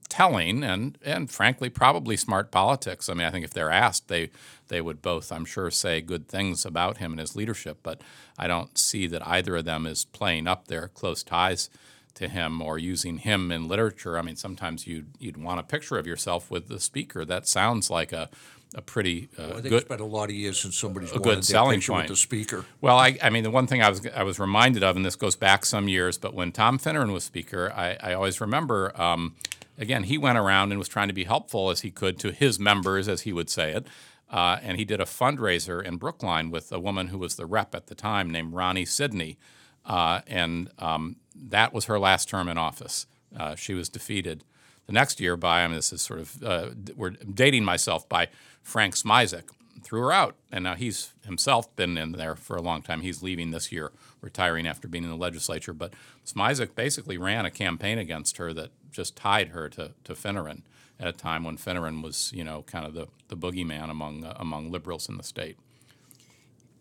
telling 0.10 0.64
and 0.64 0.98
and 1.04 1.32
frankly 1.32 1.70
probably 1.70 2.16
smart 2.16 2.52
politics. 2.52 3.10
I 3.10 3.14
mean, 3.14 3.26
I 3.26 3.32
think 3.32 3.46
if 3.46 3.54
they're 3.54 3.72
asked, 3.72 4.08
they 4.08 4.30
they 4.68 4.82
would 4.82 5.02
both, 5.02 5.32
I'm 5.32 5.46
sure, 5.46 5.72
say 5.72 6.02
good 6.02 6.28
things 6.28 6.66
about 6.66 6.98
him 6.98 7.12
and 7.12 7.20
his 7.20 7.36
leadership, 7.36 7.80
but 7.84 8.02
I 8.38 8.48
don't 8.48 8.78
see 8.78 9.08
that 9.08 9.28
either 9.28 9.58
of 9.58 9.66
them 9.66 9.86
is 9.86 10.06
playing 10.06 10.48
up 10.48 10.68
their 10.68 10.88
close 10.88 11.24
ties 11.24 11.70
to 12.16 12.28
him 12.28 12.62
or 12.62 12.78
using 12.78 13.18
him 13.18 13.52
in 13.52 13.68
literature. 13.68 14.18
I 14.18 14.22
mean, 14.22 14.36
sometimes 14.36 14.86
you'd, 14.86 15.08
you'd 15.20 15.38
want 15.38 15.60
a 15.60 15.64
picture 15.64 15.98
of 15.98 16.06
yourself 16.06 16.52
with 16.52 16.68
the 16.68 16.80
speaker. 16.80 17.26
That 17.26 17.48
sounds 17.48 17.90
like 17.90 18.14
a, 18.14 18.30
a 18.76 18.82
pretty 18.82 19.30
uh, 19.38 19.42
well, 19.42 19.50
I 19.50 19.54
think 19.54 19.64
good. 19.64 19.74
It's 19.74 19.88
been 19.88 20.00
a 20.00 20.06
lot 20.06 20.30
of 20.30 20.36
years 20.36 20.60
since 20.60 20.78
somebody's 20.78 21.12
a 21.12 21.20
good 21.20 21.46
selling 21.46 21.82
point 21.82 22.04
with 22.04 22.08
the 22.10 22.16
speaker. 22.16 22.66
Well, 22.82 22.98
I, 22.98 23.18
I 23.22 23.30
mean, 23.30 23.44
the 23.44 23.52
one 23.52 23.68
thing 23.68 23.82
I 23.82 23.90
was 23.90 24.06
I 24.08 24.24
was 24.24 24.40
reminded 24.40 24.84
of, 24.84 24.96
and 24.96 25.06
this 25.06 25.16
goes 25.16 25.36
back 25.36 25.66
some 25.66 25.88
years, 25.88 26.18
but 26.18 26.34
when 26.34 26.52
Tom 26.52 26.80
Finneran 26.80 27.14
was 27.14 27.24
speaker, 27.24 27.72
I, 27.76 27.98
I 28.02 28.14
always 28.14 28.42
remember. 28.42 29.00
Um, 29.00 29.36
again, 29.78 30.04
he 30.04 30.18
went 30.18 30.38
around 30.38 30.72
and 30.72 30.80
was 30.80 30.88
trying 30.88 31.08
to 31.08 31.14
be 31.14 31.24
helpful 31.24 31.70
as 31.70 31.82
he 31.82 31.92
could 31.92 32.20
to 32.20 32.32
his 32.32 32.60
members, 32.60 33.08
as 33.08 33.22
he 33.22 33.34
would 33.34 33.50
say 33.50 33.74
it. 33.74 33.88
Uh, 34.30 34.58
and 34.64 34.78
he 34.78 34.86
did 34.86 35.00
a 35.00 35.06
fundraiser 35.06 35.84
in 35.84 35.98
Brookline 35.98 36.50
with 36.50 36.72
a 36.72 36.80
woman 36.80 37.08
who 37.08 37.20
was 37.20 37.36
the 37.36 37.46
rep 37.46 37.76
at 37.76 37.88
the 37.88 37.96
time 37.96 38.32
named 38.32 38.54
Ronnie 38.54 38.86
Sidney. 38.86 39.38
Uh, 39.86 40.22
and 40.28 40.70
um, 40.80 41.18
that 41.36 41.74
was 41.74 41.86
her 41.86 42.00
last 42.00 42.30
term 42.30 42.48
in 42.48 42.58
office. 42.58 43.06
Uh, 43.38 43.56
she 43.56 43.74
was 43.74 43.90
defeated 43.90 44.44
the 44.86 44.94
next 44.94 45.20
year 45.20 45.38
by, 45.38 45.64
I 45.64 45.68
mean, 45.68 45.76
this 45.76 45.94
is 45.94 46.02
sort 46.02 46.20
of, 46.20 46.44
uh, 46.44 46.70
we're 46.96 47.12
dating 47.12 47.64
myself, 47.64 48.08
by 48.10 48.28
Frank 48.62 48.96
Smizik. 48.96 49.50
Threw 49.82 50.02
her 50.02 50.12
out, 50.14 50.36
and 50.52 50.64
now 50.64 50.76
he's 50.76 51.14
himself 51.26 51.74
been 51.76 51.98
in 51.98 52.14
there 52.14 52.36
for 52.36 52.56
a 52.56 52.62
long 52.62 52.82
time. 52.82 53.02
He's 53.02 53.22
leaving 53.22 53.52
this 53.52 53.72
year, 53.72 53.92
retiring 54.22 54.66
after 54.66 54.88
being 54.88 55.04
in 55.04 55.10
the 55.10 55.18
legislature. 55.18 55.74
But 55.74 55.94
Smizik 56.26 56.74
basically 56.74 57.18
ran 57.18 57.46
a 57.46 57.52
campaign 57.52 57.98
against 57.98 58.38
her 58.38 58.54
that 58.54 58.72
just 58.92 59.18
tied 59.18 59.50
her 59.50 59.68
to, 59.70 59.92
to 60.06 60.14
Finneran 60.14 60.62
at 61.00 61.08
a 61.08 61.12
time 61.12 61.44
when 61.44 61.58
Finneran 61.58 62.02
was, 62.02 62.32
you 62.34 62.46
know, 62.46 62.62
kind 62.62 62.86
of 62.86 62.94
the, 62.94 63.08
the 63.28 63.36
boogeyman 63.36 63.90
among, 63.90 64.24
uh, 64.24 64.34
among 64.38 64.72
liberals 64.72 65.10
in 65.10 65.18
the 65.18 65.24
state. 65.24 65.58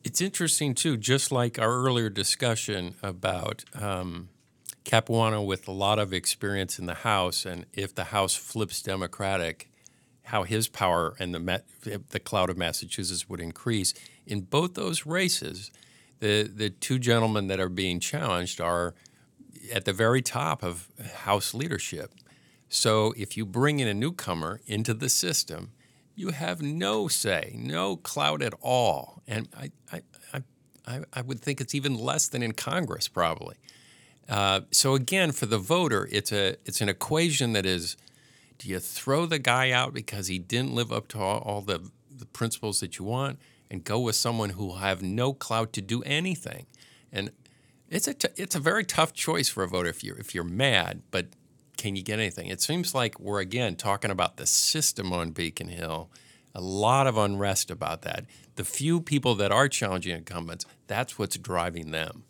It's 0.04 0.20
interesting 0.20 0.74
too, 0.74 0.96
just 0.96 1.32
like 1.32 1.58
our 1.58 1.72
earlier 1.72 2.08
discussion 2.08 2.94
about 3.02 3.64
um, 3.74 4.28
Capuano 4.84 5.42
with 5.42 5.68
a 5.68 5.72
lot 5.72 5.98
of 5.98 6.12
experience 6.12 6.78
in 6.78 6.86
the 6.86 6.94
House, 6.94 7.46
and 7.46 7.66
if 7.72 7.94
the 7.94 8.04
House 8.04 8.34
flips 8.34 8.82
Democratic, 8.82 9.70
how 10.24 10.44
his 10.44 10.68
power 10.68 11.14
and 11.18 11.34
the 11.34 11.62
the 12.10 12.20
cloud 12.20 12.50
of 12.50 12.56
Massachusetts 12.56 13.28
would 13.28 13.40
increase. 13.40 13.94
In 14.26 14.42
both 14.42 14.74
those 14.74 15.06
races, 15.06 15.70
the 16.20 16.44
the 16.44 16.70
two 16.70 16.98
gentlemen 16.98 17.48
that 17.48 17.60
are 17.60 17.68
being 17.68 18.00
challenged 18.00 18.60
are 18.60 18.94
at 19.72 19.84
the 19.84 19.92
very 19.92 20.22
top 20.22 20.62
of 20.62 20.88
House 21.24 21.54
leadership. 21.54 22.12
So 22.68 23.12
if 23.16 23.36
you 23.36 23.44
bring 23.44 23.80
in 23.80 23.88
a 23.88 23.94
newcomer 23.94 24.60
into 24.66 24.94
the 24.94 25.08
system, 25.08 25.72
you 26.14 26.30
have 26.30 26.62
no 26.62 27.08
say, 27.08 27.54
no 27.56 27.96
clout 27.96 28.42
at 28.42 28.54
all. 28.60 29.22
And 29.26 29.48
I, 29.54 29.70
I, 29.92 30.02
I, 30.32 30.42
I, 30.86 31.00
I 31.12 31.20
would 31.20 31.40
think 31.40 31.60
it's 31.60 31.74
even 31.74 31.94
less 31.94 32.28
than 32.28 32.42
in 32.42 32.52
Congress, 32.52 33.08
probably. 33.08 33.56
Uh, 34.28 34.62
so 34.70 34.94
again, 34.94 35.32
for 35.32 35.46
the 35.46 35.58
voter, 35.58 36.08
it's 36.10 36.32
a 36.32 36.56
it's 36.64 36.80
an 36.80 36.88
equation 36.88 37.52
that 37.52 37.66
is: 37.66 37.96
do 38.58 38.68
you 38.68 38.78
throw 38.78 39.26
the 39.26 39.38
guy 39.38 39.70
out 39.70 39.92
because 39.92 40.28
he 40.28 40.38
didn't 40.38 40.74
live 40.74 40.92
up 40.92 41.08
to 41.08 41.20
all, 41.20 41.38
all 41.40 41.60
the, 41.60 41.90
the 42.10 42.26
principles 42.26 42.80
that 42.80 42.98
you 42.98 43.04
want, 43.04 43.38
and 43.70 43.84
go 43.84 43.98
with 43.98 44.14
someone 44.14 44.50
who 44.50 44.66
will 44.66 44.76
have 44.76 45.02
no 45.02 45.32
clout 45.32 45.72
to 45.74 45.80
do 45.80 46.02
anything? 46.04 46.66
And 47.12 47.30
it's 47.90 48.08
a 48.08 48.14
t- 48.14 48.28
it's 48.36 48.54
a 48.54 48.60
very 48.60 48.84
tough 48.84 49.12
choice 49.12 49.48
for 49.48 49.62
a 49.62 49.68
voter 49.68 49.90
if 49.90 50.02
you're 50.02 50.16
if 50.16 50.34
you're 50.34 50.44
mad, 50.44 51.02
but 51.10 51.26
can 51.76 51.96
you 51.96 52.02
get 52.02 52.18
anything? 52.18 52.46
It 52.46 52.62
seems 52.62 52.94
like 52.94 53.18
we're 53.18 53.40
again 53.40 53.76
talking 53.76 54.10
about 54.10 54.36
the 54.36 54.46
system 54.46 55.12
on 55.12 55.30
Beacon 55.30 55.68
Hill. 55.68 56.10
A 56.54 56.60
lot 56.60 57.06
of 57.06 57.16
unrest 57.16 57.70
about 57.70 58.02
that. 58.02 58.26
The 58.56 58.64
few 58.64 59.00
people 59.00 59.34
that 59.36 59.50
are 59.50 59.68
challenging 59.68 60.16
incumbents, 60.16 60.64
that's 60.86 61.18
what's 61.18 61.36
driving 61.36 61.90
them. 61.90 62.24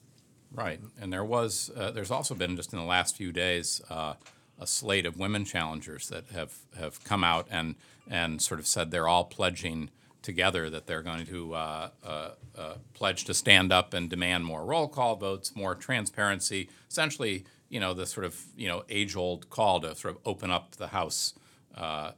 Right, 0.54 0.80
and 1.00 1.12
there 1.12 1.24
was 1.24 1.70
uh, 1.76 1.90
there's 1.90 2.10
also 2.10 2.34
been 2.34 2.56
just 2.56 2.72
in 2.72 2.78
the 2.78 2.84
last 2.84 3.16
few 3.16 3.32
days 3.32 3.80
uh, 3.88 4.14
a 4.60 4.66
slate 4.66 5.06
of 5.06 5.18
women 5.18 5.44
challengers 5.44 6.08
that 6.08 6.28
have 6.34 6.54
have 6.78 7.02
come 7.04 7.24
out 7.24 7.46
and 7.50 7.74
and 8.10 8.42
sort 8.42 8.60
of 8.60 8.66
said 8.66 8.90
they're 8.90 9.08
all 9.08 9.24
pledging 9.24 9.90
together 10.22 10.70
that 10.70 10.86
they're 10.86 11.02
going 11.02 11.26
to 11.26 11.54
uh, 11.54 11.88
uh, 12.04 12.30
uh, 12.56 12.74
pledge 12.94 13.24
to 13.24 13.34
stand 13.34 13.72
up 13.72 13.92
and 13.92 14.08
demand 14.08 14.44
more 14.44 14.64
roll 14.64 14.88
call 14.88 15.16
votes, 15.16 15.54
more 15.56 15.74
transparency. 15.74 16.68
Essentially, 16.88 17.44
you 17.68 17.80
know, 17.80 17.92
the 17.92 18.06
sort 18.06 18.24
of 18.24 18.40
you 18.56 18.68
know 18.68 18.84
age 18.88 19.16
old 19.16 19.50
call 19.50 19.80
to 19.80 19.94
sort 19.94 20.14
of 20.14 20.20
open 20.24 20.50
up 20.50 20.76
the 20.76 20.88
house, 20.88 21.34
uh, 21.76 22.12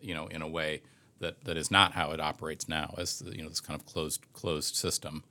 you 0.00 0.14
know, 0.14 0.26
in 0.26 0.42
a 0.42 0.48
way 0.48 0.82
that, 1.20 1.44
that 1.44 1.56
is 1.56 1.70
not 1.70 1.92
how 1.92 2.12
it 2.12 2.20
operates 2.20 2.68
now, 2.68 2.94
as 2.98 3.22
you 3.26 3.42
know 3.42 3.48
this 3.48 3.60
kind 3.60 3.78
of 3.78 3.86
closed 3.86 4.20
closed 4.32 4.76
system. 4.76 5.24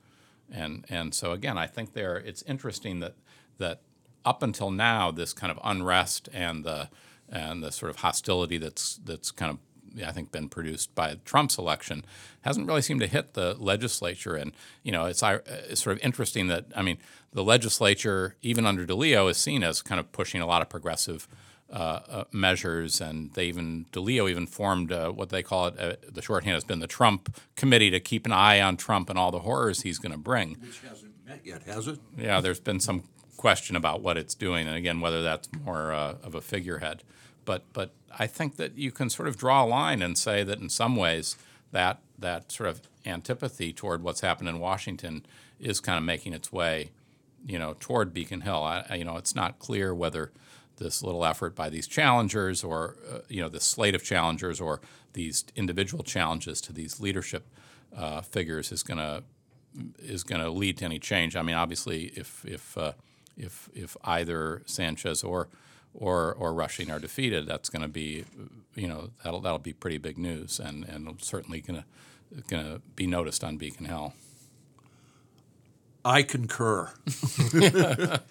And 0.51 0.86
and 0.89 1.13
so 1.13 1.31
again, 1.31 1.57
I 1.57 1.67
think 1.67 1.93
there 1.93 2.17
it's 2.17 2.41
interesting 2.43 2.99
that 2.99 3.15
that 3.57 3.81
up 4.25 4.43
until 4.43 4.71
now, 4.71 5.12
this 5.12 5.33
kind 5.33 5.51
of 5.51 5.60
unrest 5.63 6.29
and 6.33 6.63
the 6.63 6.89
and 7.29 7.63
the 7.63 7.71
sort 7.71 7.89
of 7.89 7.97
hostility 7.97 8.57
that's 8.57 8.97
that's 8.97 9.31
kind 9.31 9.51
of 9.51 9.57
I 10.05 10.12
think 10.12 10.31
been 10.31 10.49
produced 10.49 10.93
by 10.95 11.15
Trump's 11.25 11.57
election 11.57 12.05
hasn't 12.41 12.67
really 12.67 12.81
seemed 12.81 13.01
to 13.01 13.07
hit 13.07 13.33
the 13.33 13.55
legislature. 13.57 14.36
And 14.36 14.53
you 14.83 14.91
know, 14.91 15.05
it's, 15.05 15.23
it's 15.23 15.81
sort 15.81 15.97
of 15.97 16.03
interesting 16.03 16.47
that 16.47 16.65
I 16.75 16.81
mean, 16.81 16.97
the 17.31 17.43
legislature, 17.43 18.36
even 18.41 18.65
under 18.65 18.86
DeLeo, 18.86 19.29
is 19.29 19.38
seen 19.38 19.63
as 19.63 19.81
kind 19.81 19.99
of 19.99 20.12
pushing 20.12 20.41
a 20.41 20.45
lot 20.45 20.62
of 20.62 20.69
progressive 20.69 21.27
uh, 21.71 21.99
uh, 22.10 22.23
measures, 22.32 23.01
and 23.01 23.34
they 23.34 23.45
even 23.45 23.86
DeLeo 23.91 24.30
even 24.30 24.47
formed 24.47 24.91
uh, 24.91 25.10
what 25.12 25.30
they 25.30 25.43
call 25.43 25.67
it. 25.67 25.80
Uh, 25.80 25.95
the 26.10 26.21
shorthand 26.21 26.53
has 26.53 26.63
been 26.63 26.80
the 26.80 26.88
Trump 26.88 27.36
Committee 27.56 27.89
to 27.89 27.99
keep 27.99 28.25
an 28.25 28.32
eye 28.32 28.62
on 28.62 28.77
Trump 28.77 29.10
and 29.10 29.19
all 29.19 29.32
the 29.32 29.39
horrors 29.39 29.82
he's 29.82 29.99
going 29.99 30.12
to 30.13 30.17
bring. 30.17 30.56
Which 30.62 30.80
hasn't 30.88 31.13
met 31.25 31.41
yet, 31.45 31.63
has 31.63 31.88
it? 31.88 31.99
Yeah, 32.17 32.39
there's 32.39 32.60
been 32.60 32.80
some 32.80 33.03
question 33.36 33.75
about 33.75 34.01
what 34.01 34.17
it's 34.17 34.34
doing, 34.34 34.67
and 34.67 34.75
again, 34.75 35.01
whether 35.01 35.21
that's 35.21 35.49
more 35.65 35.91
uh, 35.93 36.15
of 36.23 36.36
a 36.36 36.41
figurehead. 36.41 37.03
But 37.45 37.63
but 37.73 37.91
I 38.17 38.27
think 38.27 38.56
that 38.58 38.77
you 38.77 38.91
can 38.91 39.10
sort 39.10 39.27
of 39.27 39.38
draw 39.38 39.63
a 39.63 39.67
line 39.67 40.01
and 40.01 40.17
say 40.17 40.43
that 40.43 40.60
in 40.60 40.69
some 40.69 40.95
ways 40.95 41.38
that 41.71 41.99
that 42.17 42.51
sort 42.51 42.69
of 42.69 42.82
antipathy 43.06 43.73
toward 43.73 44.03
what's 44.03 44.21
happened 44.21 44.49
in 44.49 44.60
Washington 44.60 45.25
is 45.60 45.80
kind 45.80 45.97
of 45.97 46.03
making 46.03 46.34
its 46.34 46.51
way, 46.51 46.91
you 47.45 47.60
know, 47.60 47.75
toward 47.80 48.13
Beacon 48.13 48.41
Hill. 48.41 48.63
I, 48.63 48.95
you 48.95 49.03
know, 49.03 49.17
it's 49.17 49.36
not 49.36 49.60
clear 49.60 49.93
whether 49.93 50.32
this 50.78 51.04
little 51.04 51.26
effort 51.26 51.56
by 51.56 51.70
these 51.70 51.88
challengers 51.88 52.63
or 52.63 52.96
uh, 53.12 53.20
you 53.28 53.42
know 53.42 53.50
the 53.50 53.60
slate 53.60 53.96
of 53.96 54.04
challengers 54.04 54.62
or 54.62 54.80
these 55.13 55.46
individual 55.56 56.04
challenges 56.04 56.62
to 56.62 56.74
these 56.74 57.00
leadership 57.00 57.48
uh, 57.96 58.22
figures 58.22 58.72
is 58.72 58.84
going 58.84 58.98
to 58.98 59.24
is 60.00 60.24
going 60.24 60.42
to 60.42 60.50
lead 60.50 60.78
to 60.78 60.86
any 60.86 61.00
change. 61.00 61.36
I 61.36 61.42
mean, 61.42 61.56
obviously, 61.56 62.06
if 62.16 62.46
if 62.46 62.78
uh, 62.78 62.94
if 63.36 63.70
if 63.74 63.98
either 64.04 64.63
Sanchez 64.66 65.24
or 65.24 65.50
or 65.94 66.34
or 66.34 66.54
Rushing 66.54 66.92
are 66.92 67.00
defeated, 67.00 67.48
that's 67.48 67.70
going 67.70 67.82
to 67.82 67.88
be 67.88 68.26
you 68.76 68.88
know 68.88 69.10
that'll 69.24 69.42
that'll 69.42 69.60
be 69.60 69.74
pretty 69.74 69.98
big 69.98 70.18
news 70.18 70.60
and 70.60 70.86
and 70.86 71.22
certainly 71.22 71.62
going 71.62 71.82
to 71.82 72.42
going 72.48 72.66
to 72.66 72.82
be 72.96 73.08
noticed 73.08 73.44
on 73.44 73.58
Beacon 73.58 73.86
Hill. 73.86 74.13
I 76.04 76.24
concur. 76.24 76.94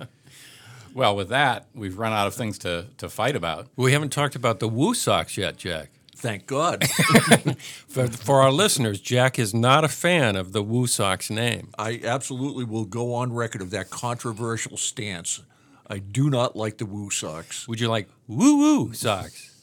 Well, 0.96 1.14
with 1.14 1.28
that, 1.28 1.66
we've 1.74 1.98
run 1.98 2.14
out 2.14 2.26
of 2.26 2.32
things 2.32 2.56
to, 2.60 2.86
to 2.96 3.10
fight 3.10 3.36
about. 3.36 3.68
We 3.76 3.92
haven't 3.92 4.14
talked 4.14 4.34
about 4.34 4.60
the 4.60 4.68
Woo 4.68 4.94
Sox 4.94 5.36
yet, 5.36 5.58
Jack. 5.58 5.90
Thank 6.16 6.46
God. 6.46 6.88
For, 7.88 8.08
for 8.08 8.40
our 8.40 8.50
listeners, 8.50 8.98
Jack 8.98 9.38
is 9.38 9.52
not 9.52 9.84
a 9.84 9.88
fan 9.88 10.36
of 10.36 10.52
the 10.52 10.62
Woo 10.62 10.86
Sox 10.86 11.28
name. 11.28 11.68
I 11.78 12.00
absolutely 12.02 12.64
will 12.64 12.86
go 12.86 13.12
on 13.12 13.34
record 13.34 13.60
of 13.60 13.70
that 13.72 13.90
controversial 13.90 14.78
stance. 14.78 15.42
I 15.86 15.98
do 15.98 16.30
not 16.30 16.56
like 16.56 16.78
the 16.78 16.86
Woo 16.86 17.10
Sox. 17.10 17.68
Would 17.68 17.78
you 17.78 17.88
like 17.88 18.08
Woo 18.26 18.56
Woo 18.56 18.94
Sox? 18.94 19.54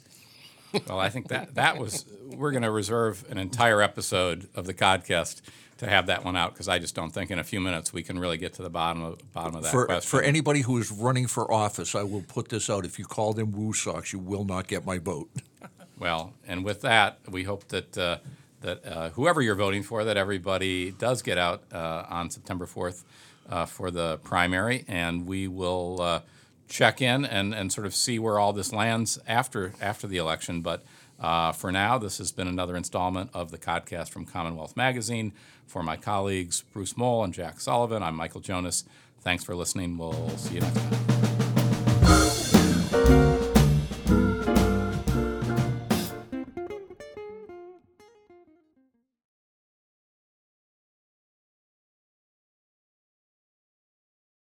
Well, 0.88 1.00
I 1.00 1.10
think 1.10 1.30
that 1.30 1.56
that 1.56 1.80
was 1.80 2.06
we're 2.28 2.52
going 2.52 2.64
to 2.64 2.72
reserve 2.72 3.26
an 3.32 3.40
entire 3.40 3.82
episode 3.82 4.50
of 4.54 4.68
the 4.68 4.74
podcast 4.76 5.42
to 5.84 5.90
have 5.90 6.08
that 6.08 6.24
one 6.26 6.36
out 6.36 6.54
because 6.54 6.68
I 6.68 6.80
just 6.80 6.96
don't 6.96 7.12
think 7.12 7.32
in 7.32 7.40
a 7.40 7.44
few 7.44 7.60
minutes 7.60 7.94
we 7.94 8.04
can 8.04 8.18
really 8.20 8.38
get 8.38 8.54
to 8.56 8.62
the 8.62 8.70
bottom 8.70 9.04
of 9.04 9.34
bottom 9.34 9.56
of 9.56 9.64
that 9.64 9.72
For, 9.72 9.86
question. 9.86 10.10
for 10.10 10.22
anybody 10.22 10.62
who 10.62 10.78
is 10.78 10.92
running 10.92 11.28
for 11.28 11.52
office, 11.52 11.96
I 11.96 12.04
will 12.04 12.24
put 12.28 12.50
this 12.50 12.70
out. 12.70 12.86
If 12.86 13.00
you 13.00 13.06
call 13.06 13.34
them 13.34 13.52
Woo 13.52 13.74
Sox, 13.74 14.12
you 14.14 14.20
will 14.20 14.46
not 14.46 14.68
get 14.68 14.86
my 14.86 14.98
vote. 14.98 15.30
Well, 16.00 16.34
and 16.46 16.66
with 16.66 16.82
that, 16.82 17.20
we 17.30 17.44
hope 17.44 17.68
that 17.70 17.98
uh, 17.98 18.18
that 18.62 18.86
uh, 18.86 19.10
whoever 19.12 19.42
you're 19.42 19.56
voting 19.56 19.84
for, 19.84 20.04
that 20.04 20.18
everybody 20.18 20.92
does 20.92 21.22
get 21.22 21.38
out 21.38 21.64
uh, 21.72 22.06
on 22.10 22.30
September 22.30 22.66
4th 22.66 23.04
uh, 23.50 23.66
for 23.66 23.92
the 23.92 24.18
primary, 24.18 24.84
and 24.88 25.26
we 25.26 25.48
will 25.48 26.02
uh, 26.02 26.22
check 26.68 27.02
in 27.02 27.24
and, 27.24 27.54
and 27.54 27.72
sort 27.72 27.86
of 27.86 27.94
see 27.94 28.20
where 28.20 28.40
all 28.40 28.52
this 28.52 28.74
lands 28.74 29.20
after 29.28 29.74
after 29.80 30.08
the 30.08 30.18
election. 30.18 30.62
But 30.62 30.84
uh, 31.24 31.54
for 31.54 31.72
now, 31.72 31.98
this 31.98 32.18
has 32.18 32.32
been 32.32 32.48
another 32.48 32.76
installment 32.76 33.30
of 33.34 33.50
the 33.50 33.58
podcast 33.58 34.10
from 34.10 34.26
Commonwealth 34.26 34.76
Magazine. 34.76 35.32
For 35.66 35.82
my 35.82 35.96
colleagues 35.96 36.64
Bruce 36.74 36.98
Mohl 36.98 37.24
and 37.24 37.34
Jack 37.34 37.62
Sullivan, 37.62 38.04
I'm 38.04 38.16
Michael 38.16 38.42
Jonas. 38.42 38.84
Thanks 39.22 39.44
for 39.44 39.56
listening. 39.56 39.98
We'll 39.98 40.30
see 40.32 40.56
you 40.56 40.62
next 40.62 40.76
time. 40.76 41.23